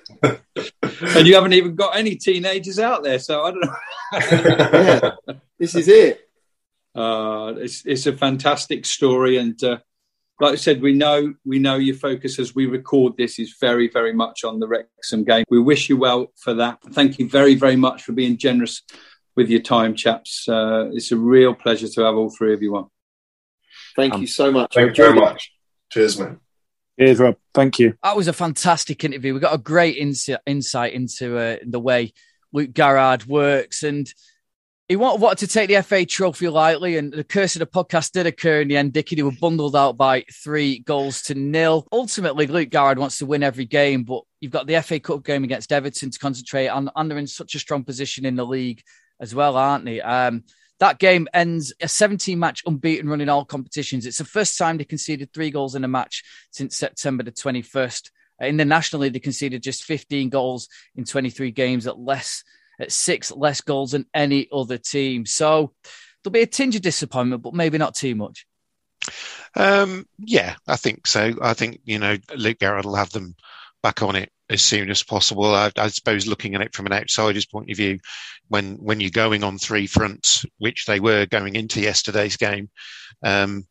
[1.17, 3.77] and you haven't even got any teenagers out there, so I don't know.
[4.13, 5.11] Yeah,
[5.59, 6.29] this is it.
[6.95, 9.79] Uh, it's it's a fantastic story, and uh,
[10.41, 13.89] like I said, we know we know your focus as we record this is very
[13.89, 15.45] very much on the Wrexham game.
[15.49, 16.81] We wish you well for that.
[16.91, 18.83] Thank you very very much for being generous
[19.37, 20.49] with your time, chaps.
[20.49, 22.89] Uh, it's a real pleasure to have all three of you on.
[23.95, 24.75] Thank you so much.
[24.75, 25.53] Thank you very much.
[25.91, 26.41] Cheers, man.
[26.99, 27.37] Cheers, Rob.
[27.55, 27.95] Thank you.
[28.03, 29.35] That was a fantastic interview.
[29.35, 32.13] We got a great insi- insight into uh, the way
[32.53, 34.13] Luke Garrard works, and
[34.89, 36.97] he wanted, wanted to take the FA Trophy lightly.
[36.97, 38.93] And the curse of the podcast did occur in the end.
[38.93, 41.87] Dicky, they were bundled out by three goals to nil.
[41.91, 45.45] Ultimately, Luke Garrard wants to win every game, but you've got the FA Cup game
[45.45, 48.83] against Everton to concentrate on, and they're in such a strong position in the league
[49.21, 50.01] as well, aren't they?
[50.01, 50.45] Um,
[50.81, 54.07] that game ends a 17 match unbeaten run in all competitions.
[54.07, 58.11] It's the first time they conceded three goals in a match since September the 21st.
[58.41, 62.43] In the National League, they conceded just 15 goals in 23 games at less,
[62.81, 65.27] at six less goals than any other team.
[65.27, 65.75] So
[66.25, 68.47] there'll be a tinge of disappointment, but maybe not too much.
[69.55, 71.35] Um, yeah, I think so.
[71.43, 73.37] I think, you know, Luke Garrard will have them
[73.83, 75.55] back on it as soon as possible.
[75.55, 77.99] I, I, suppose looking at it from an outsider's point of view,
[78.49, 82.69] when when you're going on three fronts, which they were going into yesterday's game,
[83.23, 83.65] um,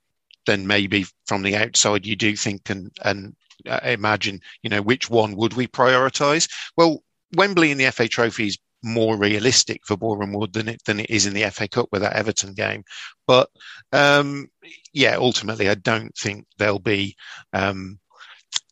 [0.48, 3.36] then maybe from the outside you do think and and
[3.68, 6.50] uh, imagine, you know, which one would we prioritise?
[6.78, 7.04] Well,
[7.36, 11.10] Wembley in the FA Trophy is more realistic for Boreham Wood than it than it
[11.10, 12.84] is in the FA Cup with that Everton game.
[13.28, 13.50] But
[13.92, 14.48] um,
[14.94, 17.16] yeah, ultimately, I don't think there'll be.
[17.54, 17.99] Um,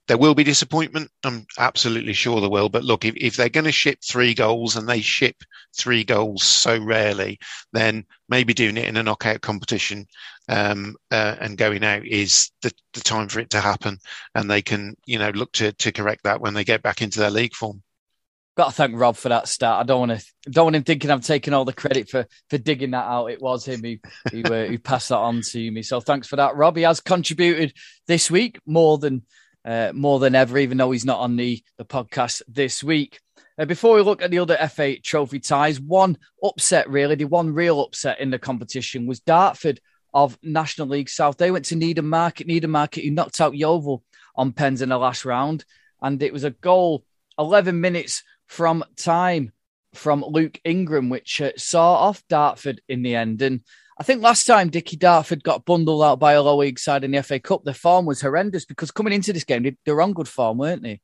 [0.07, 1.11] there will be disappointment.
[1.23, 2.69] I'm absolutely sure there will.
[2.69, 5.35] But look, if, if they're going to ship three goals and they ship
[5.77, 7.39] three goals so rarely,
[7.73, 10.07] then maybe doing it in a knockout competition
[10.47, 13.99] um, uh, and going out is the, the time for it to happen.
[14.33, 17.19] And they can, you know, look to, to correct that when they get back into
[17.19, 17.83] their league form.
[18.55, 19.83] Got to thank Rob for that start.
[19.83, 22.57] I don't want to don't want him thinking I'm taking all the credit for for
[22.57, 23.27] digging that out.
[23.27, 23.97] It was him who
[24.31, 25.83] who, uh, who passed that on to me.
[25.83, 26.75] So thanks for that, Rob.
[26.75, 27.73] He has contributed
[28.07, 29.21] this week more than
[29.67, 33.19] uh, more than ever, even though he's not on the, the podcast this week.
[33.59, 37.53] Uh, before we look at the other FA trophy ties, one upset, really, the one
[37.53, 39.81] real upset in the competition was Dartford
[40.13, 41.37] of National League South.
[41.37, 44.03] They went to Needham Market, Needham Market, who knocked out Yeovil
[44.35, 45.65] on pens in the last round.
[46.01, 47.03] And it was a goal
[47.37, 49.51] 11 minutes from time
[49.93, 53.41] from Luke Ingram, which uh, saw off Dartford in the end.
[53.41, 53.61] And
[53.99, 57.11] I think last time Dickie Dartford got bundled out by a low league side in
[57.11, 60.13] the FA Cup, the form was horrendous because coming into this game, they, were on
[60.13, 61.01] good form, weren't they?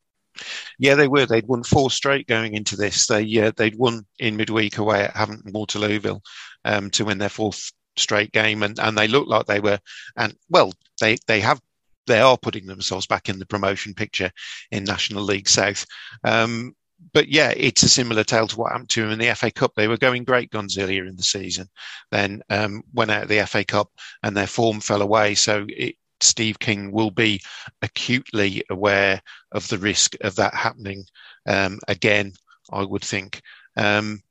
[0.77, 1.25] Yeah, they were.
[1.25, 3.08] They'd won four straight going into this.
[3.08, 6.21] They uh, they'd won in midweek away at Havant Waterlooville
[6.65, 9.79] um, to win their fourth straight game, and, and they looked like they were.
[10.15, 11.62] And well, they they have
[12.08, 14.32] they are putting themselves back in the promotion picture
[14.71, 15.86] in National League South.
[16.23, 16.75] Um,
[17.11, 19.73] but yeah, it's a similar tale to what happened to them in the FA Cup.
[19.75, 21.67] They were going great guns earlier in the season,
[22.11, 23.89] then um, went out of the FA Cup
[24.21, 25.35] and their form fell away.
[25.35, 27.41] So it, Steve King will be
[27.81, 31.03] acutely aware of the risk of that happening
[31.47, 32.33] um, again.
[32.71, 33.41] I would think.
[33.75, 34.21] Um,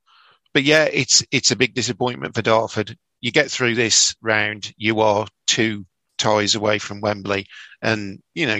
[0.53, 2.97] but yeah, it's it's a big disappointment for Dartford.
[3.21, 5.85] You get through this round, you are two
[6.17, 7.47] ties away from Wembley,
[7.81, 8.59] and you know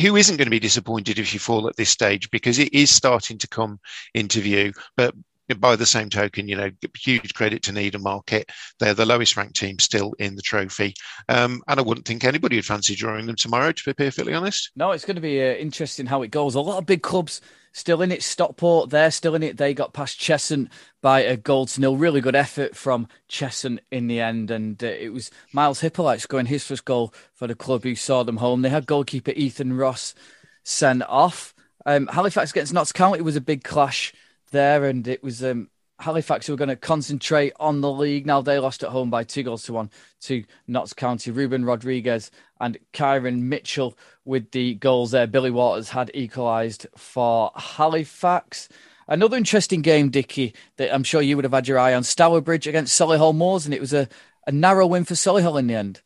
[0.00, 2.90] who isn't going to be disappointed if you fall at this stage because it is
[2.90, 3.80] starting to come
[4.14, 4.72] into view.
[4.96, 5.14] But
[5.58, 8.50] by the same token, you know, huge credit to Needham Market.
[8.78, 10.94] They're the lowest ranked team still in the trophy.
[11.28, 14.70] Um, and I wouldn't think anybody would fancy drawing them tomorrow, to be perfectly honest.
[14.76, 16.54] No, it's going to be uh, interesting how it goes.
[16.54, 17.40] A lot of big clubs
[17.72, 18.22] still in it.
[18.22, 19.56] Stockport, they're still in it.
[19.56, 20.68] They got past Cheshunt
[21.00, 21.96] by a goal to nil.
[21.96, 24.50] Really good effort from Cheshunt in the end.
[24.50, 28.22] And uh, it was Myles Hippolyte scoring his first goal for the club who saw
[28.22, 28.62] them home.
[28.62, 30.14] They had goalkeeper Ethan Ross
[30.62, 31.54] sent off.
[31.86, 34.12] Um, Halifax against Notts County was a big clash
[34.50, 38.26] there, and it was um, Halifax who were going to concentrate on the league.
[38.26, 39.90] Now they lost at home by two goals to one
[40.22, 41.30] to Notts County.
[41.30, 45.26] Rúben Rodrigues and Kairo Mitchell with the goals there.
[45.26, 48.68] Billy Waters had equalised for Halifax.
[49.06, 52.04] Another interesting game, Dicky, that I'm sure you would have had your eye on.
[52.04, 54.08] Stourbridge against Solihull Moors, and it was a,
[54.46, 56.00] a narrow win for Solihull in the end.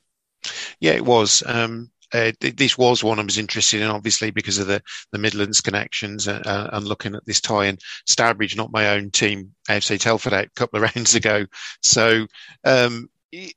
[0.81, 1.43] Yeah, it was.
[1.45, 5.61] Um, uh, this was one I was interested in, obviously, because of the, the Midlands
[5.61, 7.67] connections uh, uh, and looking at this tie.
[7.67, 11.45] And Stourbridge, not my own team, AFC Telford a couple of rounds ago.
[11.83, 12.27] So,
[12.65, 13.09] um,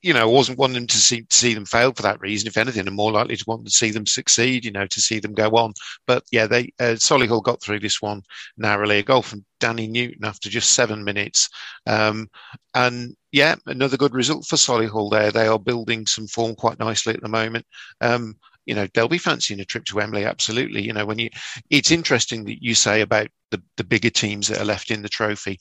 [0.01, 2.47] you know, I wasn't wanting to see, see them fail for that reason.
[2.47, 5.19] If anything, I'm more likely to want to see them succeed, you know, to see
[5.19, 5.73] them go on.
[6.07, 8.23] But yeah, they, uh, Solihull got through this one
[8.57, 8.97] narrowly.
[8.97, 11.49] A goal from Danny Newton after just seven minutes.
[11.85, 12.27] Um,
[12.73, 15.31] and yeah, another good result for Solihull there.
[15.31, 17.65] They are building some form quite nicely at the moment.
[18.01, 20.25] Um, you know, they'll be fancying a trip to Wembley.
[20.25, 20.81] Absolutely.
[20.81, 21.29] You know, when you,
[21.69, 25.09] it's interesting that you say about the, the bigger teams that are left in the
[25.09, 25.59] trophy.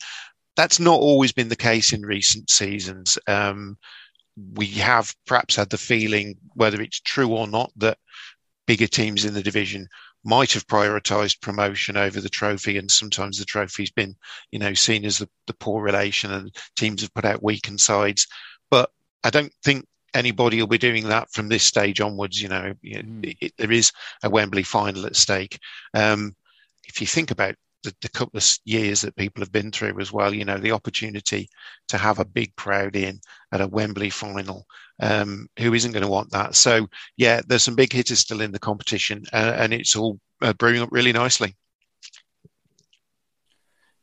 [0.57, 3.19] That's not always been the case in recent seasons.
[3.27, 3.77] Um,
[4.55, 7.99] we have perhaps had the feeling, whether it's true or not, that
[8.67, 9.87] bigger teams in the division
[10.27, 14.17] might have prioritised promotion over the trophy, and sometimes the trophy's been,
[14.51, 18.27] you know, seen as the, the poor relation, and teams have put out weakened sides.
[18.71, 18.91] But
[19.23, 22.43] I don't think anybody will be doing that from this stage onwards.
[22.43, 23.25] You know, mm.
[23.25, 25.59] it, it, there is a Wembley final at stake.
[25.95, 26.35] Um,
[26.89, 30.13] if you think about the, the, couple of years that people have been through as
[30.13, 31.49] well, you know, the opportunity
[31.89, 33.21] to have a big crowd in
[33.53, 34.67] at a Wembley final,
[35.01, 36.55] um, who isn't going to want that?
[36.55, 40.53] So, yeah, there's some big hitters still in the competition, uh, and it's all uh,
[40.55, 41.57] brewing up really nicely.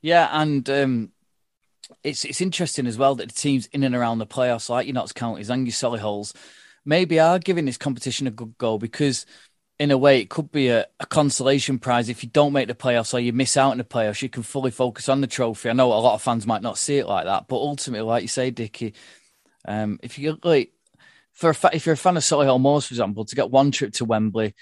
[0.00, 1.12] Yeah, and um,
[2.02, 4.94] it's it's interesting as well that the teams in and around the playoffs, like your
[4.94, 6.34] Notts Counties and your Solihull's,
[6.84, 9.26] maybe are giving this competition a good go because
[9.78, 12.74] in a way, it could be a, a, consolation prize if you don't make the
[12.74, 14.22] playoffs or you miss out in the playoffs.
[14.22, 15.68] You can fully focus on the trophy.
[15.68, 18.22] I know a lot of fans might not see it like that, but ultimately, like
[18.22, 18.94] you say, Dickie,
[19.66, 20.72] um, if you like
[21.32, 23.72] for a fa- if you're a fan of Solihull Moors, for example, to get one
[23.72, 24.54] trip to Wembley,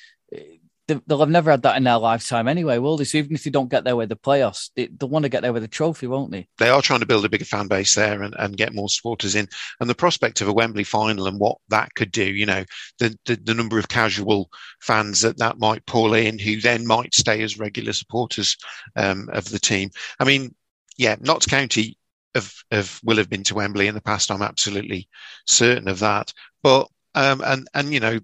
[0.88, 3.05] they'll have never had that in their lifetime anyway, will they?
[3.05, 5.42] So even if they don't get there with the playoffs, they, will want to get
[5.42, 6.49] there with a trophy, won't they?
[6.59, 9.35] They are trying to build a bigger fan base there and, and get more supporters
[9.35, 9.49] in.
[9.81, 12.64] And the prospect of a Wembley final and what that could do, you know,
[12.99, 17.14] the, the, the number of casual fans that that might pull in who then might
[17.14, 18.57] stay as regular supporters
[18.97, 19.90] um, of the team.
[20.18, 20.55] I mean,
[20.99, 21.97] yeah, Notts County
[22.35, 24.31] have, have, will have been to Wembley in the past.
[24.31, 25.09] I'm absolutely
[25.47, 26.33] certain of that.
[26.62, 28.21] But um, and and you know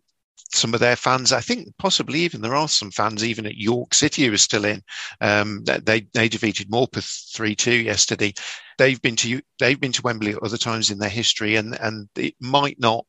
[0.51, 1.33] some of their fans.
[1.33, 4.65] I think possibly even there are some fans even at York City who are still
[4.65, 4.83] in.
[5.21, 8.33] Um, they they defeated Morpeth three two yesterday.
[8.79, 12.09] They've been to they've been to Wembley at other times in their history, and and
[12.17, 13.07] it might not.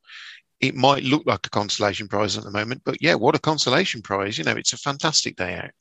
[0.59, 4.01] It might look like a consolation prize at the moment, but yeah, what a consolation
[4.01, 4.37] prize!
[4.37, 5.71] You know, it's a fantastic day out.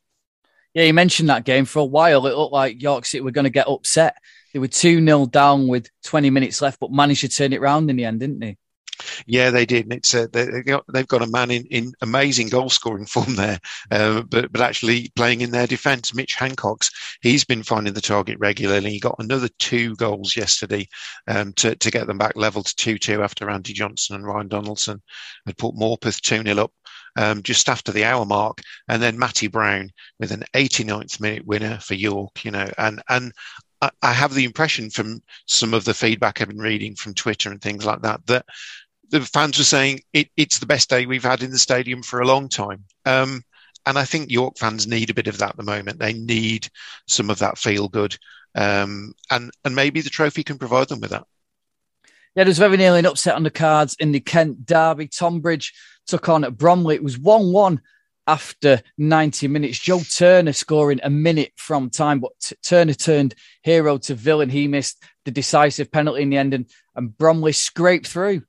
[0.75, 2.27] Yeah, you mentioned that game for a while.
[2.27, 4.16] It looked like York City were going to get upset.
[4.53, 7.90] They were 2 0 down with 20 minutes left, but managed to turn it round
[7.90, 8.57] in the end, didn't they?
[9.27, 9.85] Yeah, they did.
[9.85, 13.37] And it's uh, they, got, they've got a man in, in amazing goal scoring form
[13.37, 13.59] there,
[13.91, 16.15] uh, but but actually playing in their defence.
[16.15, 18.91] Mitch Hancock's he's been finding the target regularly.
[18.91, 20.89] He got another two goals yesterday
[21.27, 24.49] um, to to get them back level to two two after Andy Johnson and Ryan
[24.49, 25.03] Donaldson
[25.47, 26.73] had put Morpeth two 0 up.
[27.17, 31.81] Um, just after the hour mark, and then Matty Brown with an 89th minute winner
[31.81, 33.33] for York, you know, and and
[34.03, 37.63] I have the impression from some of the feedback I've been reading from Twitter and
[37.63, 38.45] things like that that
[39.11, 42.21] the fans were saying it, it's the best day we've had in the stadium for
[42.21, 42.85] a long time.
[43.05, 43.42] Um,
[43.87, 45.99] and I think York fans need a bit of that at the moment.
[45.99, 46.68] They need
[47.07, 48.16] some of that feel good.
[48.55, 51.25] Um, and, and maybe the trophy can provide them with that.
[52.35, 55.09] Yeah, there was very nearly an upset on the cards in the Kent Derby.
[55.09, 55.73] Tonbridge
[56.07, 56.97] took on at Bromley.
[56.97, 57.81] It was 1 1
[58.27, 59.79] after 90 minutes.
[59.79, 64.51] Joe Turner scoring a minute from time, but Turner turned hero to villain.
[64.51, 68.42] He missed the decisive penalty in the end, and, and Bromley scraped through.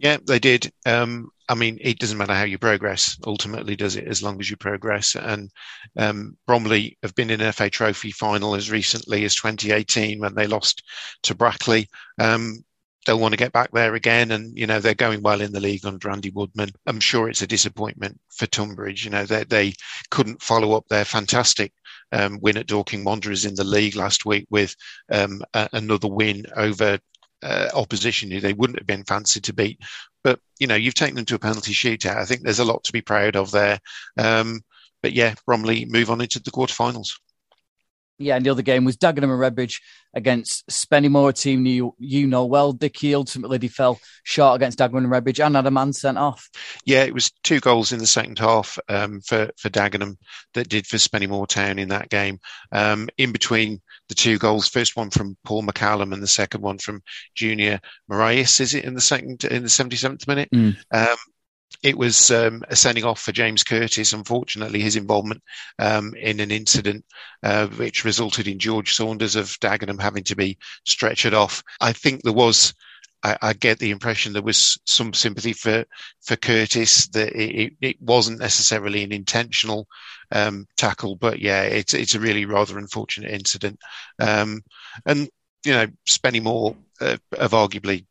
[0.00, 0.72] Yeah, they did.
[0.86, 4.08] Um, I mean, it doesn't matter how you progress, ultimately, does it?
[4.08, 5.14] As long as you progress.
[5.14, 5.50] And
[5.98, 10.46] um, Bromley have been in an FA Trophy final as recently as 2018 when they
[10.46, 10.82] lost
[11.24, 11.86] to Brackley.
[12.18, 12.64] Um,
[13.04, 14.30] they'll want to get back there again.
[14.30, 16.70] And, you know, they're going well in the league under Andy Woodman.
[16.86, 19.04] I'm sure it's a disappointment for Tonbridge.
[19.04, 19.74] You know, they, they
[20.10, 21.74] couldn't follow up their fantastic
[22.12, 24.74] um, win at Dorking Wanderers in the league last week with
[25.12, 26.98] um, a, another win over
[27.42, 29.80] uh, opposition who they wouldn't have been fancied to beat.
[30.22, 32.16] But, you know, you've taken them to a penalty shootout.
[32.16, 33.78] I think there's a lot to be proud of there.
[34.18, 34.60] Um,
[35.02, 37.12] but yeah, Bromley move on into the quarterfinals.
[38.18, 39.80] Yeah, and the other game was Dagenham and Redbridge
[40.12, 42.74] against Spennymoor, a team you, you know well.
[42.74, 46.50] Dicky ultimately they fell short against Dagenham and Redbridge and had a man sent off.
[46.84, 50.18] Yeah, it was two goals in the second half um, for, for Dagenham
[50.52, 52.40] that did for Spennymoor Town in that game.
[52.72, 56.78] Um, in between the two goals, first one from Paul McCallum and the second one
[56.78, 57.00] from
[57.36, 60.50] Junior Morias, is it in the second, in the 77th minute?
[60.52, 60.76] Mm.
[60.90, 61.16] Um,
[61.84, 64.12] it was um, a sending off for James Curtis.
[64.12, 65.42] Unfortunately, his involvement
[65.78, 67.04] um, in an incident
[67.44, 71.62] uh, which resulted in George Saunders of Dagenham having to be stretchered off.
[71.80, 72.74] I think there was.
[73.22, 75.84] I, I get the impression there was some sympathy for
[76.22, 79.86] for Curtis that it, it wasn't necessarily an intentional
[80.32, 83.78] um, tackle, but yeah, it's it's a really rather unfortunate incident.
[84.18, 84.62] Um,
[85.06, 85.28] and
[85.64, 88.06] you know, Spennymoor uh, have arguably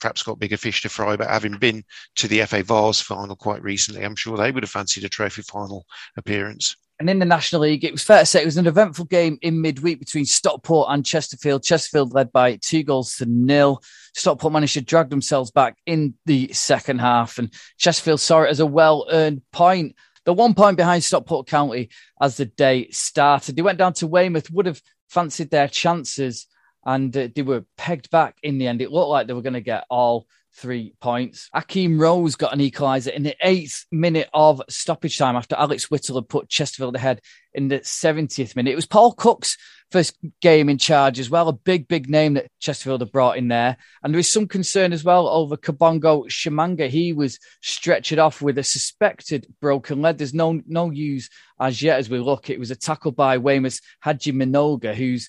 [0.00, 1.16] perhaps got bigger fish to fry.
[1.16, 1.84] But having been
[2.16, 5.42] to the FA Vase final quite recently, I'm sure they would have fancied a trophy
[5.42, 6.76] final appearance.
[7.00, 9.38] And in the National League, it was fair to say it was an eventful game
[9.40, 11.62] in midweek between Stockport and Chesterfield.
[11.62, 13.80] Chesterfield led by two goals to nil.
[14.14, 18.60] Stockport managed to drag themselves back in the second half, and Chesterfield saw it as
[18.60, 19.94] a well earned point.
[20.24, 21.88] The one point behind Stockport County
[22.20, 23.54] as the day started.
[23.54, 26.46] They went down to Weymouth, would have fancied their chances
[26.84, 28.80] and uh, they were pegged back in the end.
[28.80, 30.26] It looked like they were going to get all
[30.58, 31.48] three points.
[31.54, 36.16] Akeem Rose got an equaliser in the eighth minute of stoppage time after Alex Whittle
[36.16, 37.20] had put Chesterfield ahead
[37.54, 38.72] in the 70th minute.
[38.72, 39.56] It was Paul Cook's
[39.90, 43.48] first game in charge as well, a big, big name that Chesterfield had brought in
[43.48, 43.76] there.
[44.02, 46.88] And there was some concern as well over Kabongo Tshimanga.
[46.88, 50.18] He was stretchered off with a suspected broken leg.
[50.18, 52.50] There's no no news as yet as we look.
[52.50, 55.28] It was a tackle by Weymouth's Haji Mnoga, who's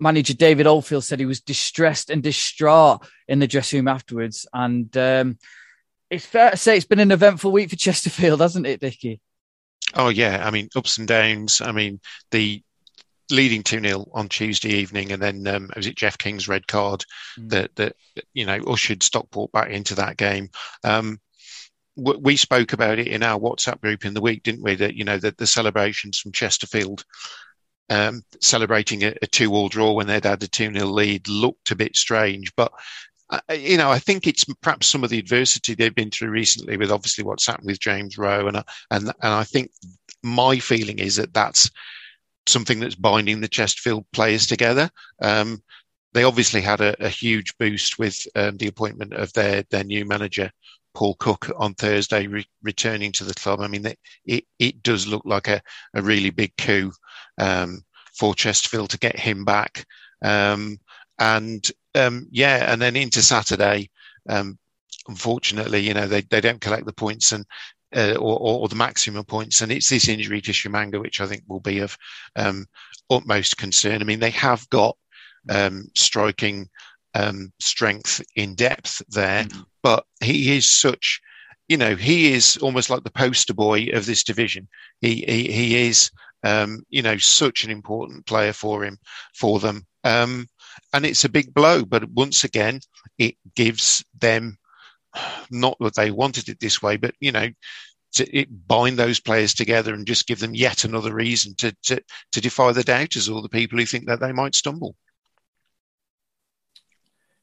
[0.00, 4.46] manager David Oldfield said he was distressed and distraught in the dressing room afterwards.
[4.52, 5.38] And um,
[6.10, 9.20] it's fair to say it's been an eventful week for Chesterfield, hasn't it, Dickie?
[9.94, 11.60] Oh yeah, I mean ups and downs.
[11.60, 12.62] I mean the
[13.30, 17.04] leading 2 0 on Tuesday evening, and then um, was it Jeff King's red card
[17.38, 17.50] mm.
[17.50, 17.96] that that
[18.34, 20.50] you know ushered Stockport back into that game.
[20.84, 21.20] Um,
[21.96, 24.74] we spoke about it in our WhatsApp group in the week, didn't we?
[24.76, 27.04] That you know that the celebrations from Chesterfield
[27.90, 31.96] um, celebrating a, a two-all draw when they'd had a 2-0 lead looked a bit
[31.96, 32.54] strange.
[32.56, 32.72] But,
[33.28, 36.76] uh, you know, I think it's perhaps some of the adversity they've been through recently
[36.76, 38.46] with obviously what's happened with James Rowe.
[38.46, 39.72] And, uh, and, and I think
[40.22, 41.70] my feeling is that that's
[42.46, 44.88] something that's binding the Chesterfield players together.
[45.20, 45.62] Um,
[46.12, 50.04] they obviously had a, a huge boost with um, the appointment of their, their new
[50.04, 50.50] manager,
[50.94, 53.60] Paul Cook on Thursday re- returning to the club.
[53.60, 55.62] I mean, it, it, it does look like a,
[55.94, 56.92] a really big coup
[57.40, 57.82] um,
[58.16, 59.84] for Chesterfield to get him back.
[60.22, 60.78] Um,
[61.18, 63.90] and um, yeah, and then into Saturday,
[64.28, 64.58] um,
[65.08, 67.44] unfortunately, you know, they, they don't collect the points and
[67.94, 69.60] uh, or, or, the maximum points.
[69.60, 71.96] And it's this injury to Tshimanga, which I think will be of
[72.36, 72.66] um,
[73.10, 74.00] utmost concern.
[74.00, 74.96] I mean, they have got
[75.48, 76.68] um, striking
[77.14, 79.62] um, strength in depth there, mm-hmm.
[79.82, 81.20] but he is such,
[81.68, 84.68] you know, he is almost like the poster boy of this division.
[85.00, 86.10] He he, he is,
[86.42, 88.98] um, you know, such an important player for him
[89.34, 90.46] for them, um,
[90.92, 91.84] and it's a big blow.
[91.84, 92.80] But once again,
[93.18, 94.58] it gives them
[95.50, 97.48] not that they wanted it this way, but you know,
[98.12, 102.02] to it, bind those players together and just give them yet another reason to, to,
[102.32, 104.96] to defy the doubters or the people who think that they might stumble.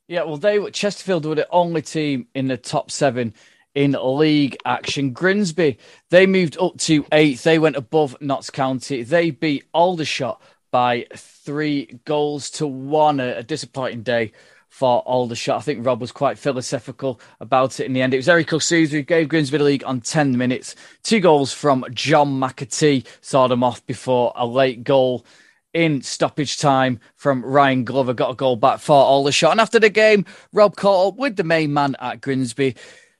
[0.08, 3.34] Yeah, well, they were Chesterfield were the only team in the top seven
[3.76, 5.12] in league action.
[5.12, 5.78] Grimsby,
[6.10, 7.44] they moved up to eighth.
[7.44, 9.04] They went above Notts County.
[9.04, 13.20] They beat Aldershot by three goals to one.
[13.20, 14.32] A, a disappointing day
[14.78, 15.58] for Aldershot.
[15.58, 18.14] I think Rob was quite philosophical about it in the end.
[18.14, 20.76] It was Eric O'Souza who gave Grimsby the league on 10 minutes.
[21.04, 25.26] Two goals from John McAtee saw them off before a late goal
[25.74, 28.14] in stoppage time from Ryan Glover.
[28.14, 29.52] Got a goal back for Aldershot.
[29.52, 32.76] And after the game, Rob caught up with the main man at Grimsby,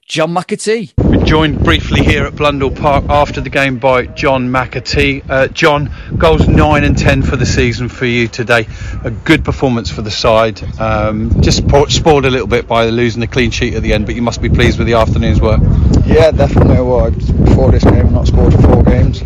[0.08, 0.94] John McAtee.
[1.04, 5.30] We're joined briefly here at Blundell Park after the game by John McAtee.
[5.30, 8.70] Uh, John, goals 9 and 10 for the season for you today.
[9.04, 10.64] A good performance for the side.
[10.80, 14.16] Um, just spoiled a little bit by losing the clean sheet at the end, but
[14.16, 15.60] you must be pleased with the afternoon's work.
[16.06, 16.76] Yeah, definitely.
[16.76, 19.22] Well, before this game, I've not scored for four games.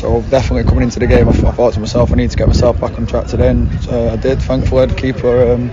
[0.00, 2.80] So definitely coming into the game, I, thought to myself, I need to get myself
[2.80, 4.40] back on track today, and uh, I did.
[4.40, 5.70] Thankfully, the keeper um,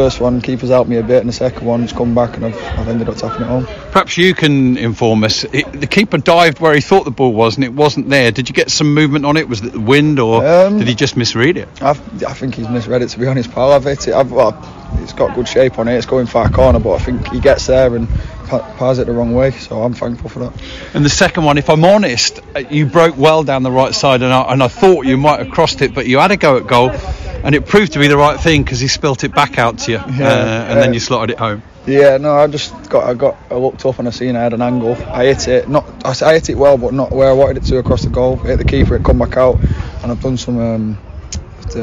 [0.00, 2.56] first one, keeper's helped me a bit, and the second one's come back, and I've,
[2.78, 3.66] I've ended up tapping it home.
[3.66, 5.44] Perhaps you can inform us.
[5.44, 8.30] It, the keeper dived where he thought the ball was, and it wasn't there.
[8.30, 9.46] Did you get some movement on it?
[9.46, 11.68] Was it the wind, or um, did he just misread it?
[11.82, 13.10] I've, i think he's misread it.
[13.10, 14.14] To be honest, pal, I've hit it.
[14.14, 14.56] I've, well,
[15.02, 15.96] it's got good shape on it.
[15.96, 18.08] It's going far corner, but I think he gets there and
[18.48, 19.50] pass it the wrong way.
[19.50, 20.52] So I'm thankful for that.
[20.94, 24.22] And the second one, if I'm honest, uh, you broke well down the right side,
[24.22, 26.56] and I, and I thought you might have crossed it, but you had a go
[26.56, 26.90] at goal,
[27.44, 29.92] and it proved to be the right thing because he spilt it back out to
[29.92, 31.62] you, yeah, uh, and then you slotted it home.
[31.86, 34.52] Yeah, no, I just got I got I looked up and I seen I had
[34.52, 34.94] an angle.
[35.08, 37.64] I hit it, not I I hit it well, but not where I wanted it
[37.64, 38.36] to across the goal.
[38.36, 39.60] hit the keeper, it come back out,
[40.02, 40.58] and I've done some.
[40.58, 40.98] Um,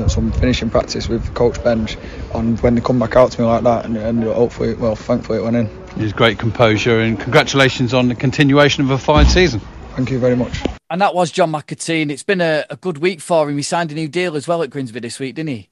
[0.08, 1.98] some finishing practice with coach bench
[2.34, 5.40] on when they come back out to me like that and, and hopefully well thankfully
[5.40, 9.62] it went in his great composure and congratulations on the continuation of a fine season.
[9.98, 10.64] Thank you very much.
[10.92, 12.12] And that was John McAtee.
[12.12, 13.58] It's been a, a good week for him.
[13.58, 15.70] He signed a new deal as well at Grimsby this week, didn't he?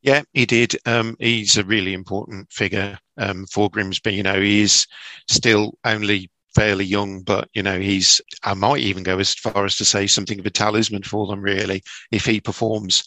[0.00, 0.76] Yeah, he did.
[0.86, 4.14] Um, he's a really important figure um, for Grimsby.
[4.14, 4.86] You know, he's
[5.28, 8.22] still only fairly young, but you know, he's.
[8.44, 11.42] I might even go as far as to say something of a talisman for them.
[11.42, 13.04] Really, if he performs,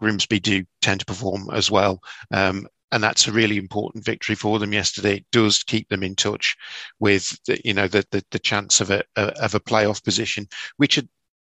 [0.00, 2.00] Grimsby do tend to perform as well.
[2.32, 5.16] Um, and that's a really important victory for them yesterday.
[5.16, 6.56] It does keep them in touch
[7.00, 11.00] with the, you know the, the, the chance of a, of a playoff position, which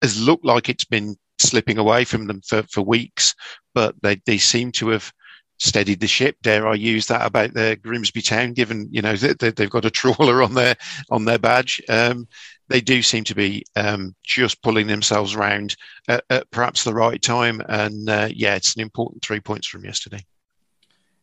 [0.04, 3.34] has looked like it's been slipping away from them for, for weeks,
[3.74, 5.12] but they, they seem to have
[5.58, 6.38] steadied the ship.
[6.44, 9.90] Dare I use that about the Grimsby Town, given you know that they've got a
[9.90, 10.76] trawler on their
[11.10, 11.82] on their badge.
[11.90, 12.28] Um,
[12.68, 15.76] they do seem to be um, just pulling themselves round
[16.08, 19.84] at, at, perhaps the right time, and uh, yeah, it's an important three points from
[19.84, 20.24] yesterday.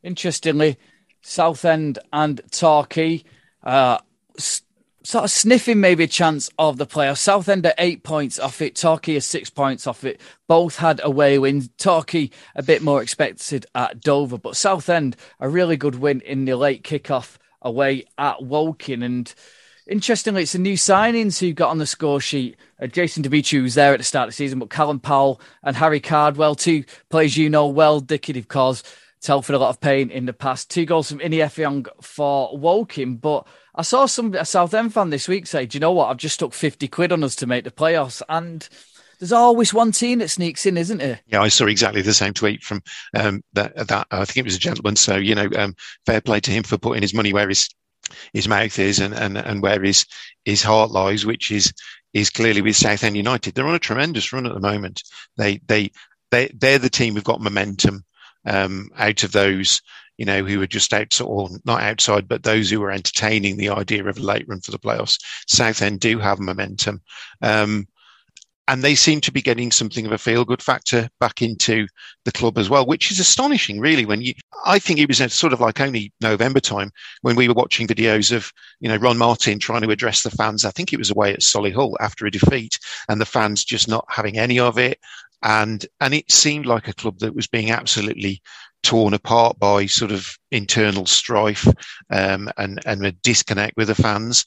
[0.02, 0.78] Interestingly,
[1.22, 3.24] Southend and Torquay
[3.62, 3.98] uh,
[4.36, 4.62] s-
[5.02, 7.18] sort of sniffing maybe a chance of the playoffs.
[7.18, 10.20] Southend are eight points off it, Torquay are six points off it.
[10.46, 11.68] Both had away wins.
[11.78, 16.54] Torquay a bit more expected at Dover, but Southend a really good win in the
[16.56, 19.02] late kickoff away at Woking.
[19.02, 19.32] And
[19.86, 22.56] interestingly, it's the new signings who got on the score sheet.
[22.80, 25.74] Uh, Jason Demetriou was there at the start of the season, but Callum Powell and
[25.76, 28.82] Harry Cardwell, two players you know well, Dicky, of course
[29.20, 30.70] Telford a lot of pain in the past.
[30.70, 33.16] Two goals from Ini Effiong for Woking.
[33.16, 36.08] But I saw some a South End fan this week say, Do you know what?
[36.08, 38.22] I've just stuck 50 quid on us to make the playoffs.
[38.28, 38.68] And
[39.18, 41.20] there's always one team that sneaks in, isn't there?
[41.26, 42.82] Yeah, I saw exactly the same tweet from
[43.14, 44.06] um, that, that.
[44.10, 44.96] I think it was a gentleman.
[44.96, 45.74] So, you know, um,
[46.06, 47.68] fair play to him for putting his money where his
[48.32, 50.06] his mouth is and, and, and where his
[50.44, 51.72] his heart lies, which is
[52.14, 53.54] is clearly with Southend United.
[53.54, 55.02] They're on a tremendous run at the moment.
[55.36, 55.90] They they
[56.30, 58.04] they they're the team who've got momentum
[58.46, 59.80] um, out of those,
[60.16, 63.70] you know, who were just outside, or not outside, but those who were entertaining the
[63.70, 65.18] idea of a late run for the playoffs.
[65.46, 67.00] Southend do have momentum.
[67.42, 67.86] Um,
[68.68, 71.86] and they seem to be getting something of a feel good factor back into
[72.26, 74.04] the club as well, which is astonishing, really.
[74.04, 74.34] When you,
[74.66, 78.30] I think it was sort of like only November time when we were watching videos
[78.30, 80.66] of, you know, Ron Martin trying to address the fans.
[80.66, 82.78] I think it was away at Solihull after a defeat
[83.08, 84.98] and the fans just not having any of it
[85.42, 88.42] and and it seemed like a club that was being absolutely
[88.82, 91.66] torn apart by sort of internal strife
[92.10, 94.44] um, and and a disconnect with the fans.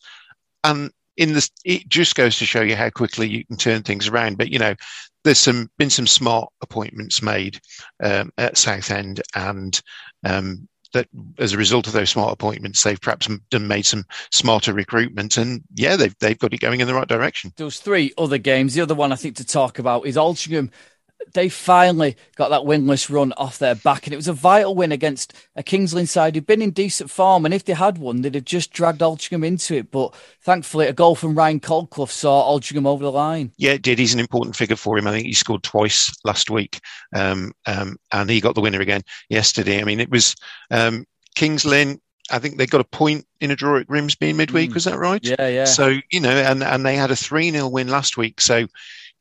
[0.64, 4.08] And in this, it just goes to show you how quickly you can turn things
[4.08, 4.38] around.
[4.38, 4.76] But you know,
[5.24, 7.60] there's some been some smart appointments made
[8.04, 9.80] um, at Southend, and
[10.26, 14.74] um, that as a result of those smart appointments, they've perhaps done made some smarter
[14.74, 17.54] recruitment, and yeah, they've they've got it going in the right direction.
[17.58, 18.74] There was three other games.
[18.74, 20.70] The other one I think to talk about is Altrincham
[21.34, 24.92] they finally got that winless run off their back, and it was a vital win
[24.92, 27.46] against a Kings Lynn side who'd been in decent form.
[27.46, 29.92] And if they had won, they'd have just dragged Altrincham into it.
[29.92, 33.52] But thankfully, a goal from Ryan Colclough saw Altrincham over the line.
[33.58, 34.00] Yeah, it did.
[34.00, 35.08] He's an important figure for him.
[35.08, 36.80] I think he scored twice last week,
[37.16, 39.82] um, um, and he got the winner again yesterday.
[39.82, 40.36] I mean, it was
[40.70, 41.06] um,
[41.36, 42.00] Kings Lynn
[42.32, 44.72] I think they got a point in a draw at Grimsby in midweek.
[44.72, 44.74] Mm.
[44.74, 45.24] Was that right?
[45.24, 45.66] Yeah, yeah.
[45.66, 48.40] So you know, and and they had a three 0 win last week.
[48.42, 48.68] So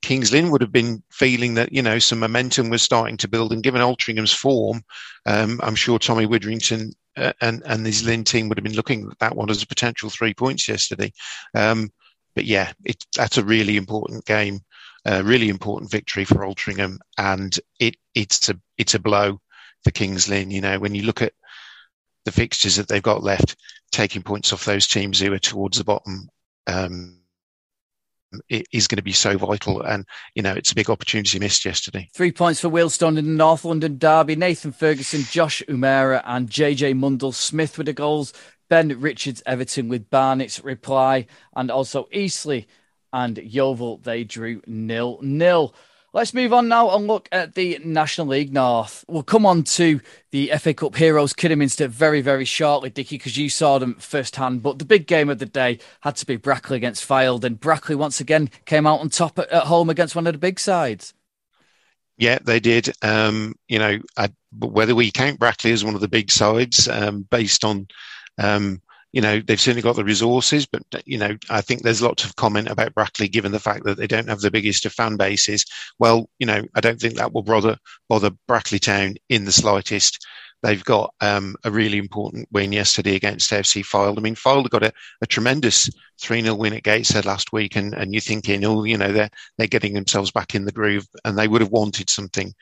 [0.03, 3.53] Kings Lynn would have been feeling that you know some momentum was starting to build,
[3.53, 4.83] and given Altrincham's form,
[5.27, 9.09] um, I'm sure Tommy Widdrington uh, and and his Lynn team would have been looking
[9.11, 11.13] at that one as a potential three points yesterday.
[11.55, 11.91] Um,
[12.35, 14.61] but yeah, it, that's a really important game,
[15.05, 19.41] a really important victory for Altrincham, and it it's a it's a blow
[19.85, 20.51] for Kings Lynn.
[20.51, 21.35] You know, when you look at
[22.25, 23.57] the fixtures that they've got left,
[23.93, 26.29] taking points off those teams who are towards the bottom.
[26.67, 27.20] Um,
[28.49, 29.83] is going to be so vital.
[29.83, 30.05] And,
[30.35, 32.09] you know, it's a big opportunity missed yesterday.
[32.15, 34.37] Three points for Wealdstone in the North London derby.
[34.37, 38.33] Nathan Ferguson, Josh Umerah, and JJ Mundle Smith with the goals.
[38.69, 41.27] Ben Richards, Everton with Barnet's reply.
[41.57, 42.67] And also Eastleigh
[43.13, 45.75] and Yeovil, they drew nil nil.
[46.13, 49.05] Let's move on now and look at the National League North.
[49.07, 50.01] We'll come on to
[50.33, 54.61] the FA Cup heroes Kidderminster very, very shortly, Dickie, because you saw them firsthand.
[54.65, 57.95] But the big game of the day had to be Brackley against Fylde, and Brackley
[57.95, 61.15] once again came out on top at, at home against one of the big sides.
[62.19, 62.93] Yeah, they did.
[63.03, 67.23] Um, you know, I, whether we count Brackley as one of the big sides, um,
[67.31, 67.87] based on
[68.37, 68.83] um,
[69.13, 72.37] you know, they've certainly got the resources, but, you know, I think there's lots of
[72.37, 75.65] comment about Brackley given the fact that they don't have the biggest of fan bases.
[75.99, 77.77] Well, you know, I don't think that will bother,
[78.09, 80.25] bother Brackley Town in the slightest.
[80.63, 84.19] They've got um, a really important win yesterday against FC Fylde.
[84.19, 84.93] I mean, Fylde got a,
[85.23, 85.91] a tremendous
[86.21, 89.31] 3 0 win at Gateshead last week, and, and you're thinking, oh, you know, they're,
[89.57, 92.53] they're getting themselves back in the groove, and they would have wanted something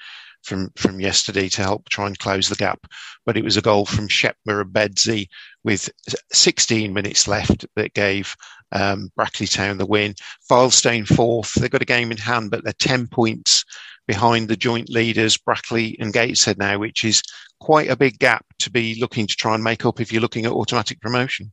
[0.43, 2.87] from from yesterday to help try and close the gap.
[3.27, 5.29] But it was a goal from Shepherd Murombedzi
[5.65, 5.91] with
[6.33, 8.35] 16 minutes left that gave
[8.73, 10.15] um, Brackley Town the win.
[10.51, 11.55] Fylde fourth.
[11.55, 13.65] They've got a game in hand, but they're 10 points
[14.07, 17.23] behind the joint leaders, Brackley and Gateshead now, which is
[17.61, 20.47] quite a big gap to be looking to try and make up if you're looking
[20.47, 21.53] at automatic promotion.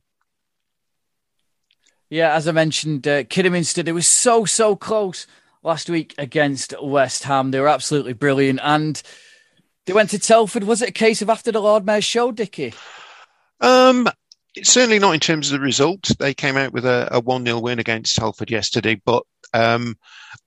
[2.08, 5.26] Yeah, as I mentioned, uh, Kidderminster, they were so, so close
[5.66, 7.50] last week against West Ham.
[7.50, 8.60] They were absolutely brilliant.
[8.62, 9.02] And
[9.84, 10.64] they went to Telford.
[10.64, 12.72] Was it a case of after the Lord Mayor's show, Dickie?
[13.60, 14.08] Um,
[14.62, 16.10] certainly not in terms of the result.
[16.18, 19.96] They came out with a, a 1 0 win against Telford yesterday, but um,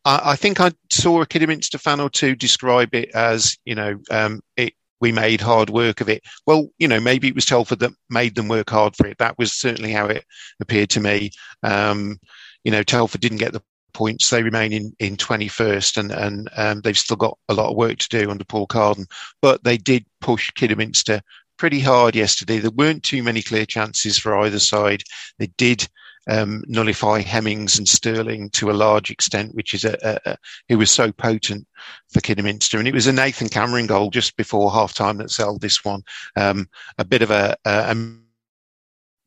[0.06, 4.00] I, I, think I saw a Kidderminster fan or two describe it as, you know,
[4.10, 6.24] um, it, we made hard work of it.
[6.46, 9.18] Well, you know, maybe it was Telford that made them work hard for it.
[9.18, 10.26] That was certainly how it
[10.60, 11.32] appeared to me.
[11.64, 12.20] Um,
[12.64, 13.64] you know, Telford didn't get the
[13.94, 14.30] points.
[14.30, 17.98] They remain in, in 21st and, and um, they've still got a lot of work
[18.00, 19.06] to do under Paul Carden.
[19.42, 21.22] But they did push Kidderminster
[21.58, 22.60] pretty hard yesterday.
[22.60, 25.04] There weren't too many clear chances for either side.
[25.38, 25.88] They did
[26.30, 30.38] um, nullify Hemmings and Sterling to a large extent, which is a, a, a
[30.70, 31.68] who was so potent
[32.12, 32.78] for Kidderminster.
[32.78, 36.04] And it was a Nathan Cameron goal just before half time that sold this one.
[36.36, 37.96] Um, a bit of a, a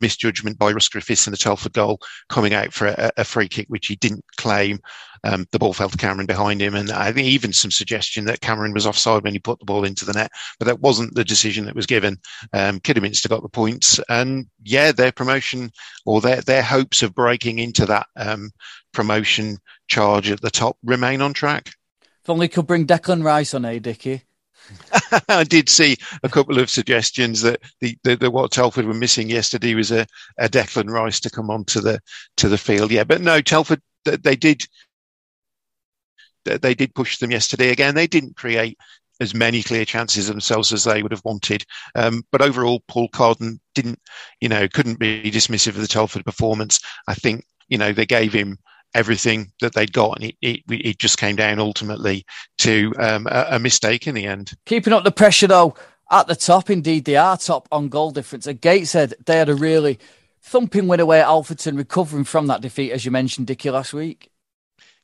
[0.03, 3.67] misjudgment by Russ Griffiths in the Telford goal, coming out for a, a free kick
[3.69, 4.81] which he didn't claim.
[5.25, 8.41] Um, the ball fell to Cameron behind him, and I think even some suggestion that
[8.41, 11.25] Cameron was offside when he put the ball into the net, but that wasn't the
[11.25, 12.19] decision that was given.
[12.53, 15.71] Um, Kidderminster got the points, and yeah, their promotion
[16.05, 18.51] or their their hopes of breaking into that um,
[18.93, 21.73] promotion charge at the top remain on track.
[22.23, 24.23] If only could bring Declan Rice on, eh, Dickie?
[25.29, 29.29] I did see a couple of suggestions that the, the, the, what Telford were missing
[29.29, 30.07] yesterday was a,
[30.39, 32.01] a Declan Rice to come onto the
[32.39, 32.91] to the field.
[32.91, 34.67] Yeah, but no, Telford they did
[36.45, 37.95] they did push them yesterday again.
[37.95, 38.77] They didn't create
[39.21, 41.65] as many clear chances themselves as they would have wanted.
[41.95, 44.01] Um, but overall, Paul Carden didn't,
[44.41, 46.81] you know, couldn't be dismissive of the Telford performance.
[47.07, 48.59] I think, you know, they gave him
[48.95, 52.25] everything that they'd got, and it, it, it just came down ultimately
[52.59, 54.53] to um, a, a, mistake in the end.
[54.67, 55.75] Keeping up the pressure, though,
[56.11, 58.47] at the top, indeed, they are top on goal difference.
[58.47, 59.99] At Gateshead, they had a really
[60.43, 64.32] thumping win away at Alfreton, recovering from that defeat, as you mentioned, Dickie, last week.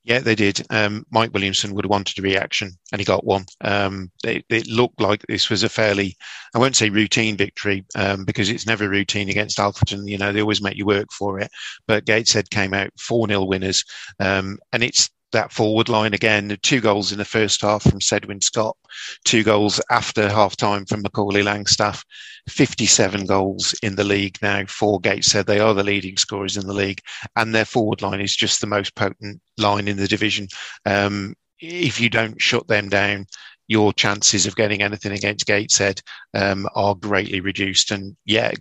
[0.08, 0.64] Yeah, they did.
[0.70, 3.44] Um, Mike Williamson would have wanted a reaction, and he got one.
[3.60, 6.16] Um, it, it, looked like this was a fairly,
[6.54, 10.08] I won't say routine victory, um, because it's never routine against Alfreton.
[10.08, 11.50] You know, they always make you work for it.
[11.86, 13.84] But Gateshead came out 4 0 winners.
[14.18, 16.56] Um, and it's that forward line again.
[16.62, 18.76] Two goals in the first half from Cedwyn Scott,
[19.24, 22.04] two goals after half time from Macaulay Langstaff,
[22.48, 25.46] 57 goals in the league now for Gateshead.
[25.46, 27.00] They are the leading scorers in the league,
[27.36, 30.48] and their forward line is just the most potent line in the division.
[30.86, 33.26] Um, if you don't shut them down,
[33.68, 36.00] your chances of getting anything against Gateshead
[36.34, 37.90] um, are greatly reduced.
[37.90, 38.52] And yeah,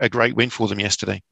[0.00, 1.22] a great win for them yesterday.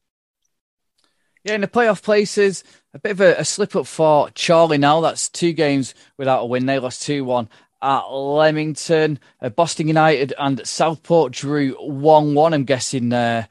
[1.45, 2.63] Yeah, in the playoff places,
[2.95, 4.99] a bit of a, a slip up for Chorley now.
[5.01, 6.65] That's two games without a win.
[6.65, 7.47] They lost 2 1
[7.83, 9.19] at Leamington.
[9.39, 12.53] Uh, Boston United and Southport drew 1 1.
[12.55, 13.45] I'm guessing uh,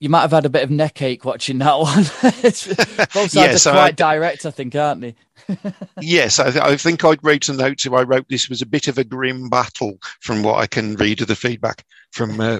[0.00, 2.02] you might have had a bit of neck ache watching that one.
[2.02, 5.14] both sides yes, are quite I, direct, I think, aren't they?
[6.00, 7.84] yes, I, th- I, think I'd read some notes.
[7.84, 10.96] Who I wrote this was a bit of a grim battle from what I can
[10.96, 12.58] read of the feedback from uh,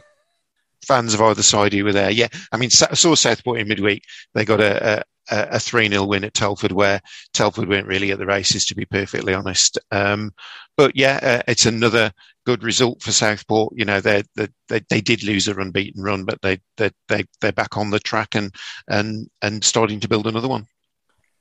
[0.87, 2.11] fans of either side who were there.
[2.11, 4.05] Yeah, I mean, I saw Southport in midweek.
[4.35, 7.01] They got a, a, 3 0 win at Telford, where
[7.33, 9.79] Telford weren't really at the races, to be perfectly honest.
[9.91, 10.33] Um,
[10.77, 12.13] but yeah, uh, it's another
[12.45, 13.73] good result for Southport.
[13.77, 14.49] You know, they they
[14.89, 18.35] they did lose a unbeaten run, but they they they they're back on the track
[18.35, 18.55] and
[18.89, 20.67] and and starting to build another one.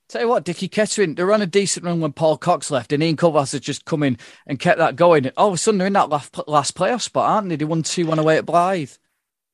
[0.07, 3.01] Tell you what, Dickie Kettering, they ran a decent run when Paul Cox left, and
[3.01, 5.31] Ian Culver's has just come in and kept that going.
[5.35, 7.55] All of a sudden, they're in that last, last playoff spot, aren't they?
[7.55, 8.99] They won 2 1 away at Blyth.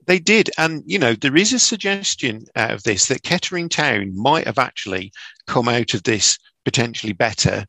[0.08, 0.50] They did.
[0.58, 4.60] And, you know, there is a suggestion out of this that Kettering Town might have
[4.60, 5.12] actually
[5.48, 7.66] come out of this potentially better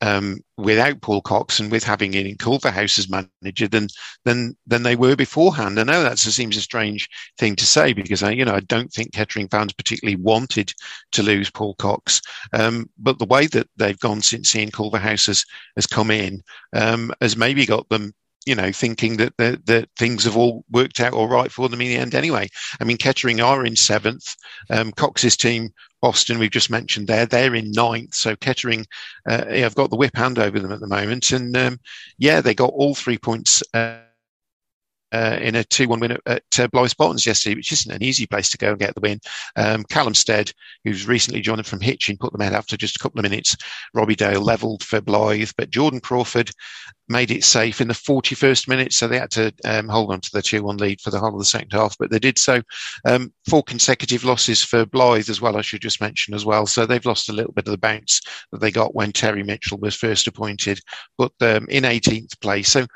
[0.00, 3.88] um, without Paul Cox and with having Ian Culverhouse as manager than
[4.24, 5.78] than than they were beforehand.
[5.78, 7.08] I know that seems a strange
[7.38, 10.72] thing to say because I, you know I don't think Kettering fans particularly wanted
[11.12, 12.20] to lose Paul Cox,
[12.52, 15.44] um, but the way that they've gone since Ian Culverhouse has
[15.74, 16.42] has come in
[16.74, 18.12] um, has maybe got them
[18.48, 21.82] you know, thinking that, that, that things have all worked out all right for them
[21.82, 22.48] in the end anyway.
[22.80, 24.34] I mean, Kettering are in seventh.
[24.70, 25.68] Um, Cox's team,
[26.00, 28.14] Boston, we've just mentioned there, they're in ninth.
[28.14, 28.86] So Kettering,
[29.28, 31.30] uh, have got the whip hand over them at the moment.
[31.30, 31.78] And um,
[32.16, 33.62] yeah, they got all three points.
[33.74, 33.98] Uh,
[35.12, 38.02] uh, in a 2 1 win at, at uh, Blyth Bottoms yesterday, which isn't an
[38.02, 39.20] easy place to go and get the win.
[39.56, 40.52] Um, Callum Stead,
[40.84, 43.56] who's recently joined from Hitchin, put them ahead after just a couple of minutes.
[43.94, 46.50] Robbie Dale levelled for Blyth, but Jordan Crawford
[47.08, 50.30] made it safe in the 41st minute, so they had to um, hold on to
[50.32, 52.60] the 2 1 lead for the whole of the second half, but they did so.
[53.06, 56.66] Um, four consecutive losses for Blyth as well, I should just mention as well.
[56.66, 58.20] So they've lost a little bit of the bounce
[58.52, 60.80] that they got when Terry Mitchell was first appointed,
[61.16, 62.68] but um, in 18th place.
[62.68, 62.86] So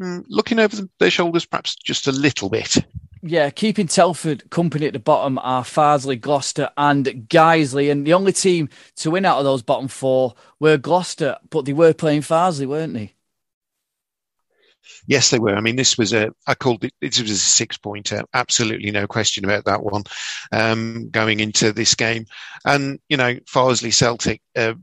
[0.00, 2.78] looking over their shoulders perhaps just a little bit.
[3.22, 7.92] Yeah, keeping Telford company at the bottom are Farsley, Gloucester, and Guiseley.
[7.92, 11.74] And the only team to win out of those bottom four were Gloucester, but they
[11.74, 13.12] were playing Farsley, weren't they?
[15.06, 15.54] Yes, they were.
[15.54, 18.22] I mean, this was a, I called it, this was a six pointer.
[18.32, 20.04] Absolutely no question about that one
[20.52, 22.24] um, going into this game.
[22.64, 24.74] And, you know, Farsley Celtic, uh,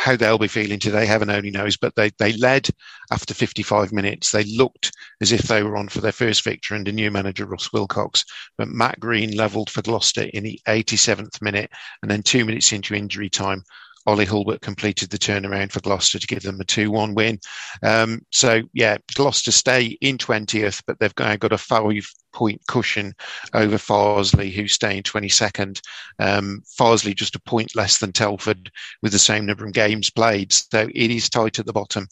[0.00, 1.76] how they'll be feeling today, heaven only knows.
[1.76, 2.68] But they, they led
[3.12, 4.32] after 55 minutes.
[4.32, 7.70] They looked as if they were on for their first victory under new manager Russ
[7.70, 8.24] Wilcox.
[8.56, 11.70] But Matt Green levelled for Gloucester in the 87th minute.
[12.00, 13.62] And then two minutes into injury time,
[14.06, 17.38] Ollie Hulbert completed the turnaround for Gloucester to give them a 2 1 win.
[17.82, 23.14] Um, so, yeah, Gloucester stay in 20th, but they've got, got a five point cushion
[23.54, 25.80] over Farsley, who stay in 22nd.
[26.18, 28.70] Um, Farsley just a point less than Telford
[29.02, 30.52] with the same number of games played.
[30.52, 32.08] So it is tight at the bottom.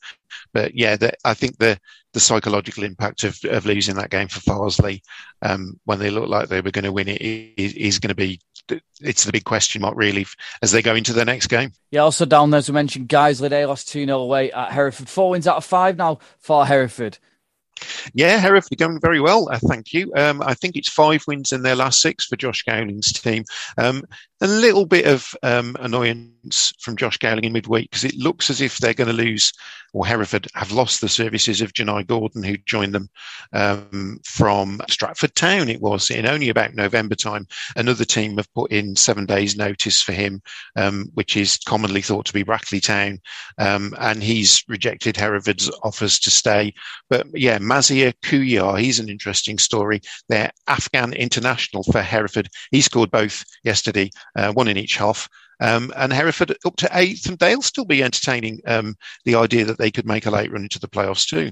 [0.53, 1.79] But yeah, the, I think the,
[2.13, 5.03] the psychological impact of, of losing that game for Farsley
[5.43, 8.15] um, when they looked like they were going to win it is, is going to
[8.15, 8.41] be
[9.01, 10.27] it's the big question mark really
[10.61, 11.73] as they go into the next game.
[11.91, 15.09] Yeah, also down there as we mentioned, Guiseley they lost 2 0 away at Hereford.
[15.09, 17.19] Four wins out of five now for Hereford.
[18.15, 19.49] Yeah, Hereford going very well.
[19.51, 20.13] Uh, thank you.
[20.17, 23.45] Um, I think it's five wins in their last six for Josh Gowling's team.
[23.77, 24.05] Um,
[24.41, 28.61] a little bit of um, annoyance from Josh Gowling in midweek because it looks as
[28.61, 29.53] if they're going to lose,
[29.93, 33.09] or Hereford have lost the services of Janai Gordon, who joined them
[33.53, 35.69] um, from Stratford Town.
[35.69, 37.47] It was in only about November time.
[37.75, 40.41] Another team have put in seven days' notice for him,
[40.77, 43.19] um, which is commonly thought to be Brackley Town,
[43.59, 46.75] um, and he's rejected Hereford's offers to stay.
[47.11, 50.01] But yeah, Maziar Kouhyar, he's an interesting story.
[50.29, 52.49] They're Afghan international for Hereford.
[52.71, 55.29] He scored both yesterday uh, one in each half.
[55.61, 59.79] Um, and Hereford up to eighth, and they'll still be entertaining um, the idea that
[59.79, 61.51] they could make a late run into the playoffs too.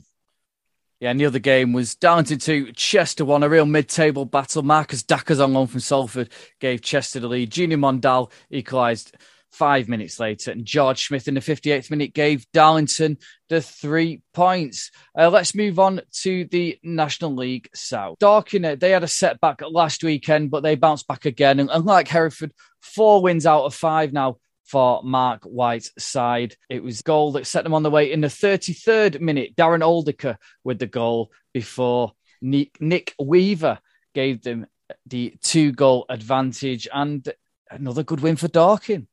[1.00, 4.62] Yeah, and the other game was Darlington 2, Chester 1, a real mid table battle.
[4.62, 7.50] Marcus Dackers on from Salford gave Chester the lead.
[7.50, 9.14] Junior Mondal equalised
[9.56, 10.50] five minutes later.
[10.50, 14.90] And George Smith in the 58th minute gave Darlington the three points.
[15.18, 18.18] Uh, let's move on to the National League South.
[18.18, 21.58] Dorking, they had a setback last weekend, but they bounced back again.
[21.58, 26.56] And unlike Hereford, four wins out of five now for Marc White's side.
[26.68, 29.56] It was goal that set them on the way in the 33rd minute.
[29.56, 33.78] Darren Aldiker with the goal before Nick, Nick Weaver
[34.14, 34.66] gave them
[35.06, 37.26] the two goal advantage and
[37.70, 39.06] another good win for Dorking.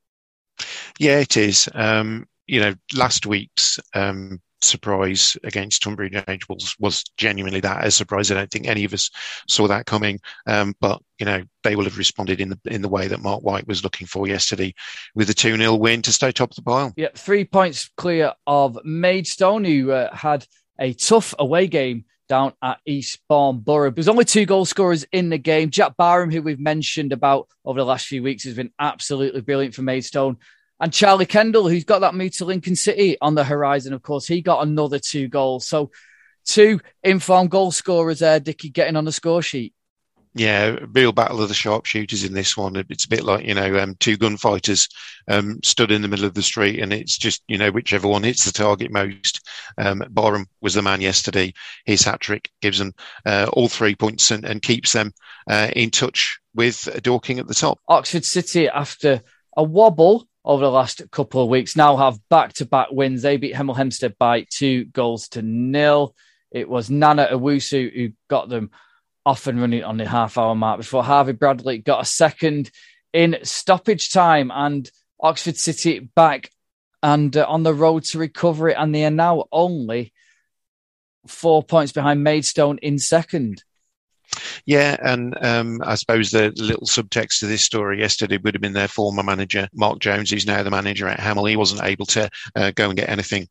[1.00, 1.70] Yeah, it is.
[1.74, 8.32] Um, you know, last week's um, surprise against Tonbridge Angels was genuinely that a surprise.
[8.32, 9.10] I don't think any of us
[9.48, 10.20] saw that coming.
[10.48, 13.44] Um, but you know, they will have responded in the in the way that Marc
[13.44, 14.74] White was looking for yesterday,
[15.16, 16.94] with a two 0 win to stay top of the pile.
[16.96, 20.46] Yeah, three points clear of Maidstone, who uh, had
[20.80, 23.92] a tough away game down at Eastbourne Borough.
[23.92, 25.70] There's only two goal scorers in the game.
[25.70, 29.76] Jack Barham, who we've mentioned about over the last few weeks, has been absolutely brilliant
[29.76, 30.38] for Maidstone.
[30.80, 34.28] And Charlie Kendall, who's got that move to Lincoln City on the horizon, of course,
[34.28, 35.68] he got another two goals.
[35.68, 35.92] So
[36.46, 39.74] two informed goal scorers there, Dicky, getting on the score sheet.
[40.36, 42.76] Yeah, real battle of the sharpshooters in this one.
[42.90, 44.90] It's a bit like you know um, two gunfighters
[45.28, 48.24] um, stood in the middle of the street, and it's just you know whichever one
[48.24, 49.48] hits the target most.
[49.78, 51.54] Um, Barham was the man yesterday.
[51.86, 52.96] His hat trick gives them
[53.28, 55.14] uh, all three points and, and keeps them
[55.48, 57.80] uh, in touch with Dorking at the top.
[57.88, 59.22] Oxford City, after
[59.56, 63.22] a wobble over the last couple of weeks, now have back to back wins.
[63.22, 66.16] They beat Hemel Hempstead by two goals to nil.
[66.52, 68.72] It was Nana Owusu who got them
[69.26, 72.70] off and running on the half hour mark before Harvey Bradley got a second
[73.14, 74.90] in stoppage time and
[75.20, 76.50] Oxford City back
[77.02, 80.14] and uh, on the road to recovery, and they are now only
[81.28, 83.64] four points behind Maidstone in second.
[84.66, 88.74] Yeah, and um, I suppose the little subtext to this story yesterday would have been
[88.74, 91.50] their former manager, Mark Jones, who's now the manager at Hemel.
[91.50, 93.48] He wasn't able to uh, go and get anything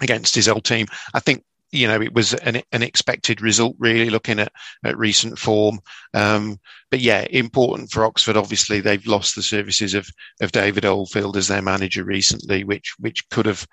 [0.00, 0.86] against his old team.
[1.14, 4.52] I think you know, it was an, an expected result, really, looking at,
[4.84, 5.80] at recent form.
[6.14, 6.58] Um,
[6.90, 8.36] but yeah, important for Oxford.
[8.36, 10.08] Obviously, they've lost the services of,
[10.40, 13.66] of David Oldfield as their manager recently, which which could have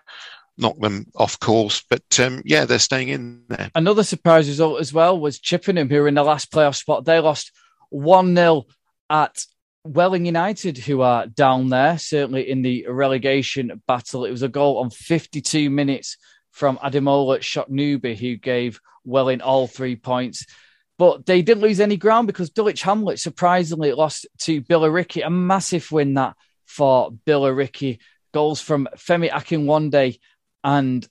[0.57, 1.83] knocked them off course.
[1.89, 3.71] But um, yeah, they're staying in there.
[3.75, 7.05] Another surprise result as well was Chippenham, who were in the last playoff spot.
[7.05, 7.51] They lost
[7.89, 8.65] 1 0
[9.09, 9.45] at
[9.83, 14.25] Welling United, who are down there, certainly in the relegation battle.
[14.25, 16.17] It was a goal on 52 minutes
[16.51, 20.45] from Ademola Shonubi, who gave Welling all three points.
[20.97, 25.25] But they didn't lose any ground because Dulwich Hamlet surprisingly lost to Billericay.
[25.25, 26.35] A massive win that
[26.65, 27.99] for Billericay.
[28.33, 30.17] Goals from Femi Akinwande
[30.63, 31.07] and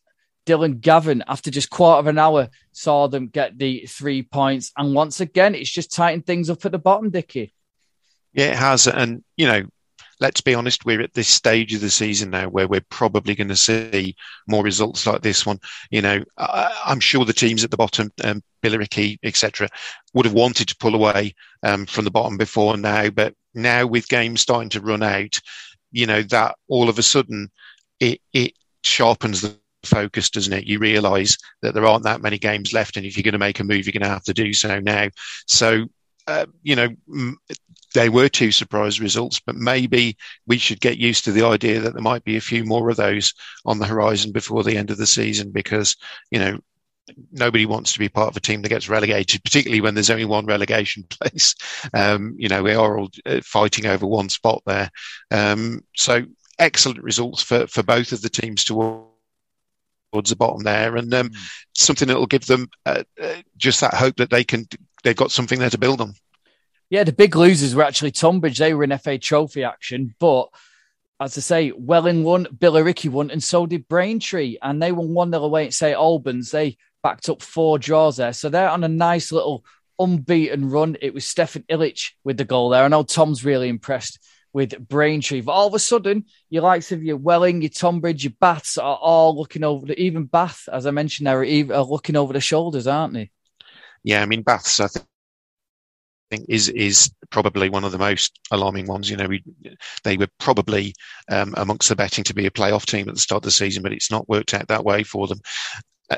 [0.47, 4.73] Dylan Gavin, after just quarter of an hour, saw them get the three points.
[4.77, 7.53] And once again, it's just tightened things up at the bottom, Dickie.
[8.33, 8.89] Yeah, it has.
[8.89, 9.67] And, you know,
[10.23, 13.49] let's be honest, we're at this stage of the season now where we're probably going
[13.49, 14.17] to see
[14.49, 15.61] more results like this one.
[15.91, 19.69] You know, I, am sure the teams at the bottom, um, Billericay, etc.,
[20.15, 24.09] would have wanted to pull away um, from the bottom before now, but now with
[24.09, 25.39] games starting to run out,
[25.91, 27.51] you know, that all of a sudden
[28.01, 30.67] it, it sharpens the focus, doesn't it?
[30.67, 33.61] You realise that there aren't that many games left, and if you're going to make
[33.61, 35.09] a move, you're going to have to do so now.
[35.47, 35.87] So,
[36.27, 36.89] uh, you know,
[37.95, 40.17] they were two surprise results, but maybe
[40.47, 42.97] we should get used to the idea that there might be a few more of
[42.97, 45.97] those on the horizon before the end of the season, because
[46.31, 46.59] you know
[47.33, 50.25] nobody wants to be part of a team that gets relegated, particularly when there's only
[50.25, 51.55] one relegation place.
[51.93, 54.91] Um, you know, we are all uh, fighting over one spot there.
[55.31, 56.25] Um, so
[56.63, 59.05] excellent results for, for both of the teams towards
[60.31, 61.37] the bottom there, and um, mm.
[61.75, 64.67] something that will give them uh, uh, just that hope that they can
[65.03, 66.15] they've got something there to build on.
[66.89, 68.59] Yeah, the big losers were actually Tonbridge.
[68.59, 70.49] They were in FA Trophy action, but
[71.21, 75.31] as I say, Welling won, Billericay won, and so did Braintree, and they won one
[75.31, 76.51] 0 away at St Albans.
[76.51, 79.65] They backed up four draws there, so they're on a nice little
[79.99, 80.97] unbeaten run.
[81.01, 82.85] It was Stefan Illich with the goal there.
[82.85, 84.19] I know Tom's really impressed
[84.53, 85.41] with Braintree.
[85.41, 88.97] But all of a sudden, your likes of your Welling, your Tonbridge, your Baths are
[88.97, 92.87] all looking over the, even Bath, as I mentioned, they're are looking over the shoulders,
[92.87, 93.31] aren't they?
[94.05, 94.89] Yeah, I mean, Baths, I
[96.31, 99.09] think is is probably one of the most alarming ones.
[99.09, 99.45] You know, we,
[100.05, 100.95] they were probably
[101.31, 103.83] um, amongst the betting to be a playoff team at the start of the season,
[103.83, 105.41] but it's not worked out that way for them.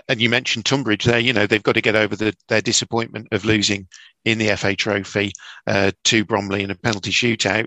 [0.08, 1.18] And you mentioned Tonbridge there.
[1.18, 3.86] You know, they've got to get over the, their disappointment of losing
[4.24, 5.32] in the FA Trophy
[5.66, 7.66] uh, to Bromley in a penalty shootout.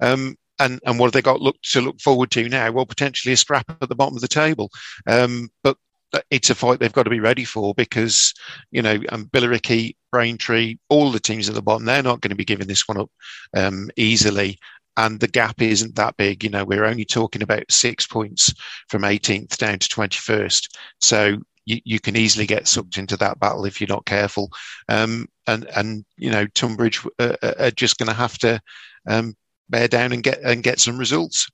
[0.00, 2.70] Um, and, and what have they got look, to look forward to now?
[2.70, 4.70] Well, potentially a scrap at the bottom of the table.
[5.06, 5.76] Um, but
[6.30, 8.34] it's a fight they've got to be ready for because,
[8.70, 12.36] you know, um, Billericay, Braintree, all the teams at the bottom, they're not going to
[12.36, 13.10] be giving this one up
[13.56, 14.58] um, easily.
[14.96, 16.44] And the gap isn't that big.
[16.44, 18.52] You know, we're only talking about six points
[18.88, 20.68] from 18th down to 21st.
[21.00, 24.50] So you, you can easily get sucked into that battle if you're not careful.
[24.88, 28.60] Um, and, and, you know, Tonbridge uh, uh are just going to have to
[29.08, 29.34] um,
[29.70, 31.48] bear down and get and get some results.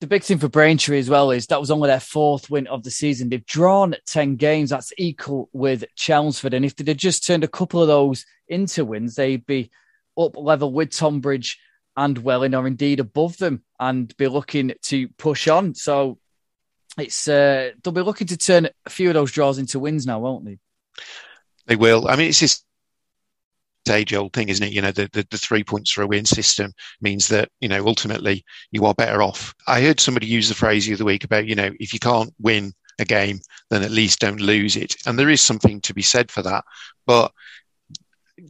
[0.00, 2.82] The big thing for Braintree as well is that was only their fourth win of
[2.82, 3.28] the season.
[3.28, 4.70] They've drawn 10 games.
[4.70, 6.54] That's equal with Chelmsford.
[6.54, 9.70] And if they'd just turned a couple of those into wins, they'd be
[10.18, 11.56] up level with Tonbridge
[11.96, 15.76] and Welling, or indeed above them, and be looking to push on.
[15.76, 16.18] So
[16.98, 20.18] it's uh, they'll be looking to turn a few of those draws into wins now,
[20.18, 20.58] won't they?
[21.66, 22.08] They will.
[22.08, 22.64] I mean, it's just
[23.90, 24.72] age old thing, isn't it?
[24.72, 27.86] You know, the, the, the, three points for a win system means that, you know,
[27.86, 29.54] ultimately you are better off.
[29.66, 32.32] I heard somebody use the phrase the other week about, you know, if you can't
[32.40, 34.94] win a game, then at least don't lose it.
[35.06, 36.64] And there is something to be said for that.
[37.06, 37.32] But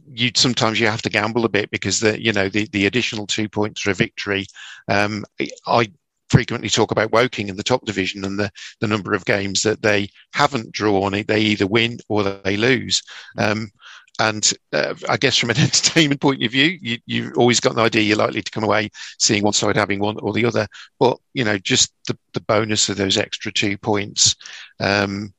[0.07, 3.27] you sometimes you have to gamble a bit because the, you know, the, the additional
[3.27, 4.45] two points for a victory.
[4.87, 5.25] Um,
[5.65, 5.91] I
[6.29, 8.49] frequently talk about Woking in the top division and the,
[8.81, 11.11] the number of games that they haven't drawn.
[11.11, 13.03] They either win or they lose.
[13.37, 13.71] Um,
[14.19, 17.79] and uh, I guess from an entertainment point of view, you, you've always got an
[17.79, 20.67] idea you're likely to come away seeing one side having one or the other.
[20.99, 24.35] But, you know, just the, the bonus of those extra two points,
[24.79, 25.33] um,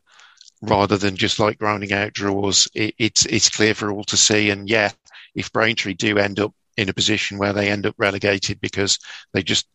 [0.61, 4.51] rather than just like grinding out draws, it, it's, it's clear for all to see.
[4.51, 4.91] And yeah,
[5.35, 8.99] if Braintree do end up in a position where they end up relegated because
[9.33, 9.67] they just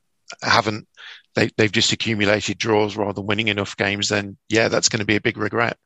[0.42, 0.88] haven't,
[1.36, 5.06] they, they've just accumulated draws rather than winning enough games, then yeah, that's going to
[5.06, 5.78] be a big regret.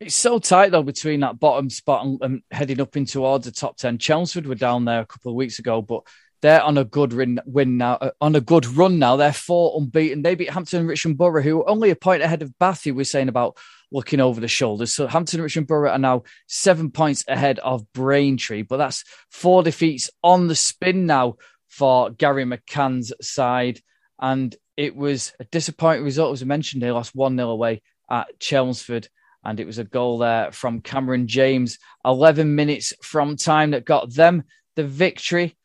[0.00, 3.52] It's so tight though between that bottom spot and, and, heading up in towards the
[3.52, 3.98] top ten.
[3.98, 6.02] Chelmsford were down there a couple of weeks ago, but
[6.42, 7.94] they're on a good win, win now.
[7.94, 10.22] Uh, on a good run now, they're four unbeaten.
[10.22, 12.84] They beat Hampton and Richmond Borough, who are only a point ahead of Bath.
[12.84, 13.56] Who we're saying about
[13.90, 14.92] looking over the shoulders.
[14.92, 19.62] So Hampton and Richmond Borough are now seven points ahead of Braintree, but that's four
[19.62, 21.36] defeats on the spin now
[21.68, 23.80] for Gary McCann's side.
[24.20, 26.82] And it was a disappointing result, as I mentioned.
[26.82, 29.08] They lost 1 0 away at Chelmsford.
[29.44, 34.12] And it was a goal there from Cameron James, 11 minutes from time that got
[34.12, 34.44] them
[34.76, 35.56] the victory.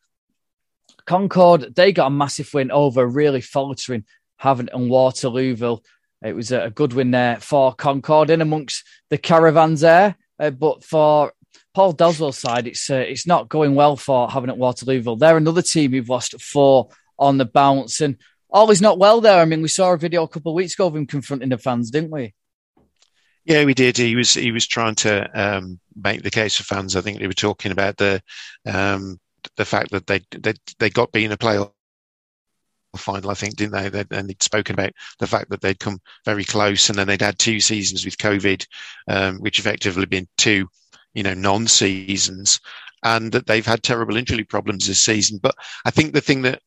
[1.06, 4.04] Concord, they got a massive win over really faltering
[4.40, 5.82] Havant and Waterlooville.
[6.22, 10.16] It was a good win there for Concord in amongst the caravans there.
[10.38, 11.32] Uh, but for
[11.74, 15.18] Paul Doswell's side, it's uh, it's not going well for Havant at Waterlooville.
[15.18, 18.00] They're another team who've lost four on the bounce.
[18.00, 18.16] And
[18.50, 19.40] all is not well there.
[19.40, 21.58] I mean, we saw a video a couple of weeks ago of him confronting the
[21.58, 22.34] fans, didn't we?
[23.44, 23.96] Yeah, we did.
[23.96, 26.94] He was he was trying to um, make the case for fans.
[26.96, 28.22] I think they were talking about the
[28.66, 29.18] um,
[29.56, 31.72] the fact that they they they got being a playoff
[32.96, 33.88] final, I think, didn't they?
[33.88, 37.22] They'd, and they'd spoken about the fact that they'd come very close, and then they'd
[37.22, 38.66] had two seasons with COVID,
[39.08, 40.68] um, which effectively been two,
[41.14, 42.60] you know, non-seasons,
[43.04, 45.38] and that they've had terrible injury problems this season.
[45.42, 46.60] But I think the thing that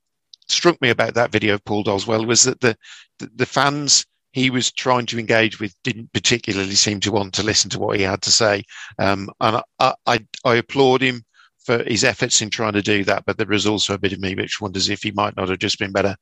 [0.48, 2.76] struck me about that video of Paul Doswell was that the
[3.20, 7.44] the, the fans he was trying to engage with didn't particularly seem to want to
[7.44, 8.64] listen to what he had to say,
[9.00, 11.24] um, and I, I, I applaud him
[11.64, 13.26] for his efforts in trying to do that.
[13.26, 15.60] But there is also a bit of me which wonders if he might not have
[15.60, 16.16] just been better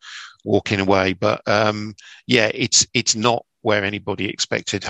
[0.43, 1.13] walking away.
[1.13, 1.95] But um,
[2.27, 4.85] yeah, it's it's not where anybody expected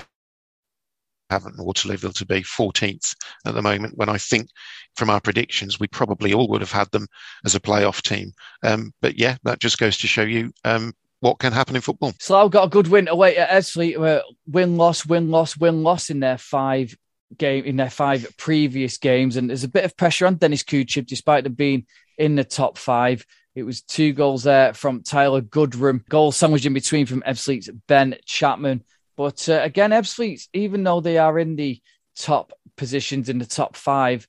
[1.31, 3.15] Havant Waterlooville to be 14th
[3.45, 3.97] at the moment.
[3.97, 4.49] When I think
[4.95, 7.07] from our predictions, we probably all would have had them
[7.45, 8.33] as a playoff team.
[8.63, 12.13] Um, but yeah, that just goes to show you um, what can happen in football.
[12.19, 13.97] Slough got a good win away at Ebbsfleet.
[13.99, 16.95] Uh, win loss, win loss, win loss in their five
[17.37, 21.07] game in their five previous games, and there's a bit of pressure on Dennis Kutrieb,
[21.07, 21.85] despite them being
[22.17, 23.25] in the top five.
[23.55, 28.15] It was two goals there from Tyler Goodrum, goal sandwiched in between from Ebbsfleet's Ben
[28.25, 28.83] Chapman.
[29.15, 31.79] But uh, again, Ebbsfleet, even though they are in the
[32.15, 34.27] top positions in the top five,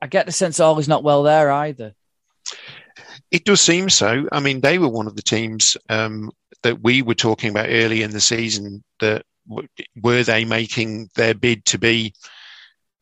[0.00, 1.94] I get the sense all is not well there either.
[3.30, 4.28] It does seem so.
[4.32, 6.30] I mean, they were one of the teams um,
[6.62, 11.64] that we were talking about early in the season that were they making their bid
[11.66, 12.14] to be,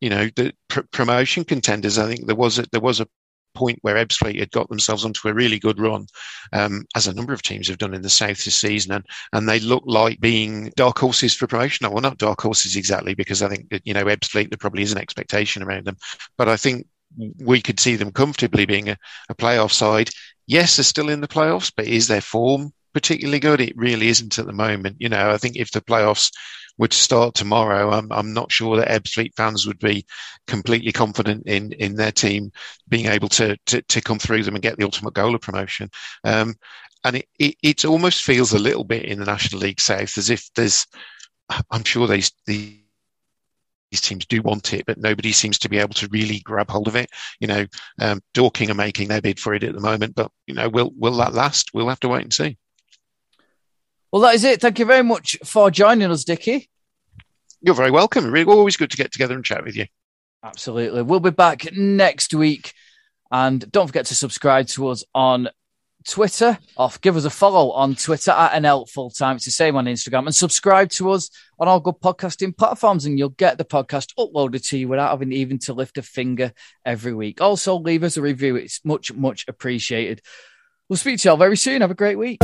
[0.01, 1.99] you know, the pr- promotion contenders?
[1.99, 3.09] I think there was a, there was a
[3.55, 6.07] point where Ebbsfleet had got themselves onto a really good run,
[6.53, 9.49] um, as a number of teams have done in the south this season, and and
[9.49, 11.91] they look like being dark horses for promotion.
[11.91, 14.99] Well, not dark horses exactly, because I think you know Ebbsfleet there probably is an
[14.99, 15.97] expectation around them,
[16.37, 16.87] but I think
[17.39, 18.97] we could see them comfortably being a,
[19.29, 20.11] a playoff side.
[20.47, 23.61] Yes, they're still in the playoffs, but is their form particularly good.
[23.61, 24.97] It really isn't at the moment.
[24.99, 26.31] You know, I think if the playoffs
[26.79, 30.07] were to start tomorrow, I'm, I'm not sure that Ebbsfleet fans would be
[30.47, 32.53] completely confident in, in their team
[32.89, 35.91] being able to, to, to come through them and get the ultimate goal of promotion.
[36.25, 36.55] Um,
[37.05, 40.31] and it, it, it, almost feels a little bit in the National League South as
[40.31, 40.87] if there's,
[41.71, 42.82] I'm sure these, these
[44.01, 46.97] teams do want it, but nobody seems to be able to really grab hold of
[46.97, 47.11] it.
[47.41, 47.67] You know,
[48.01, 50.93] um, Dorking are making their bid for it at the moment, but you know, will
[50.97, 51.71] will that last?
[51.75, 52.57] We'll have to wait and see.
[54.11, 54.61] Well, that is it.
[54.61, 56.69] Thank you very much for joining us, Dickie.
[57.63, 58.31] You're very welcome.
[58.31, 59.87] Really, always good to get together and chat with you.
[60.43, 61.03] Absolutely.
[61.03, 62.73] We'll be back next week.
[63.31, 65.49] And don't forget to subscribe to us on
[66.05, 69.37] Twitter or give us a follow on Twitter at NL Fulltime.
[69.37, 70.27] It's the same on Instagram.
[70.27, 74.67] And subscribe to us on all good podcasting platforms and you'll get the podcast uploaded
[74.69, 76.53] to you without having even to lift a finger
[76.85, 77.41] every week.
[77.41, 78.57] Also, leave us a review.
[78.57, 80.21] It's much, much appreciated.
[80.89, 81.81] We'll speak to you all very soon.
[81.81, 82.41] Have a great week.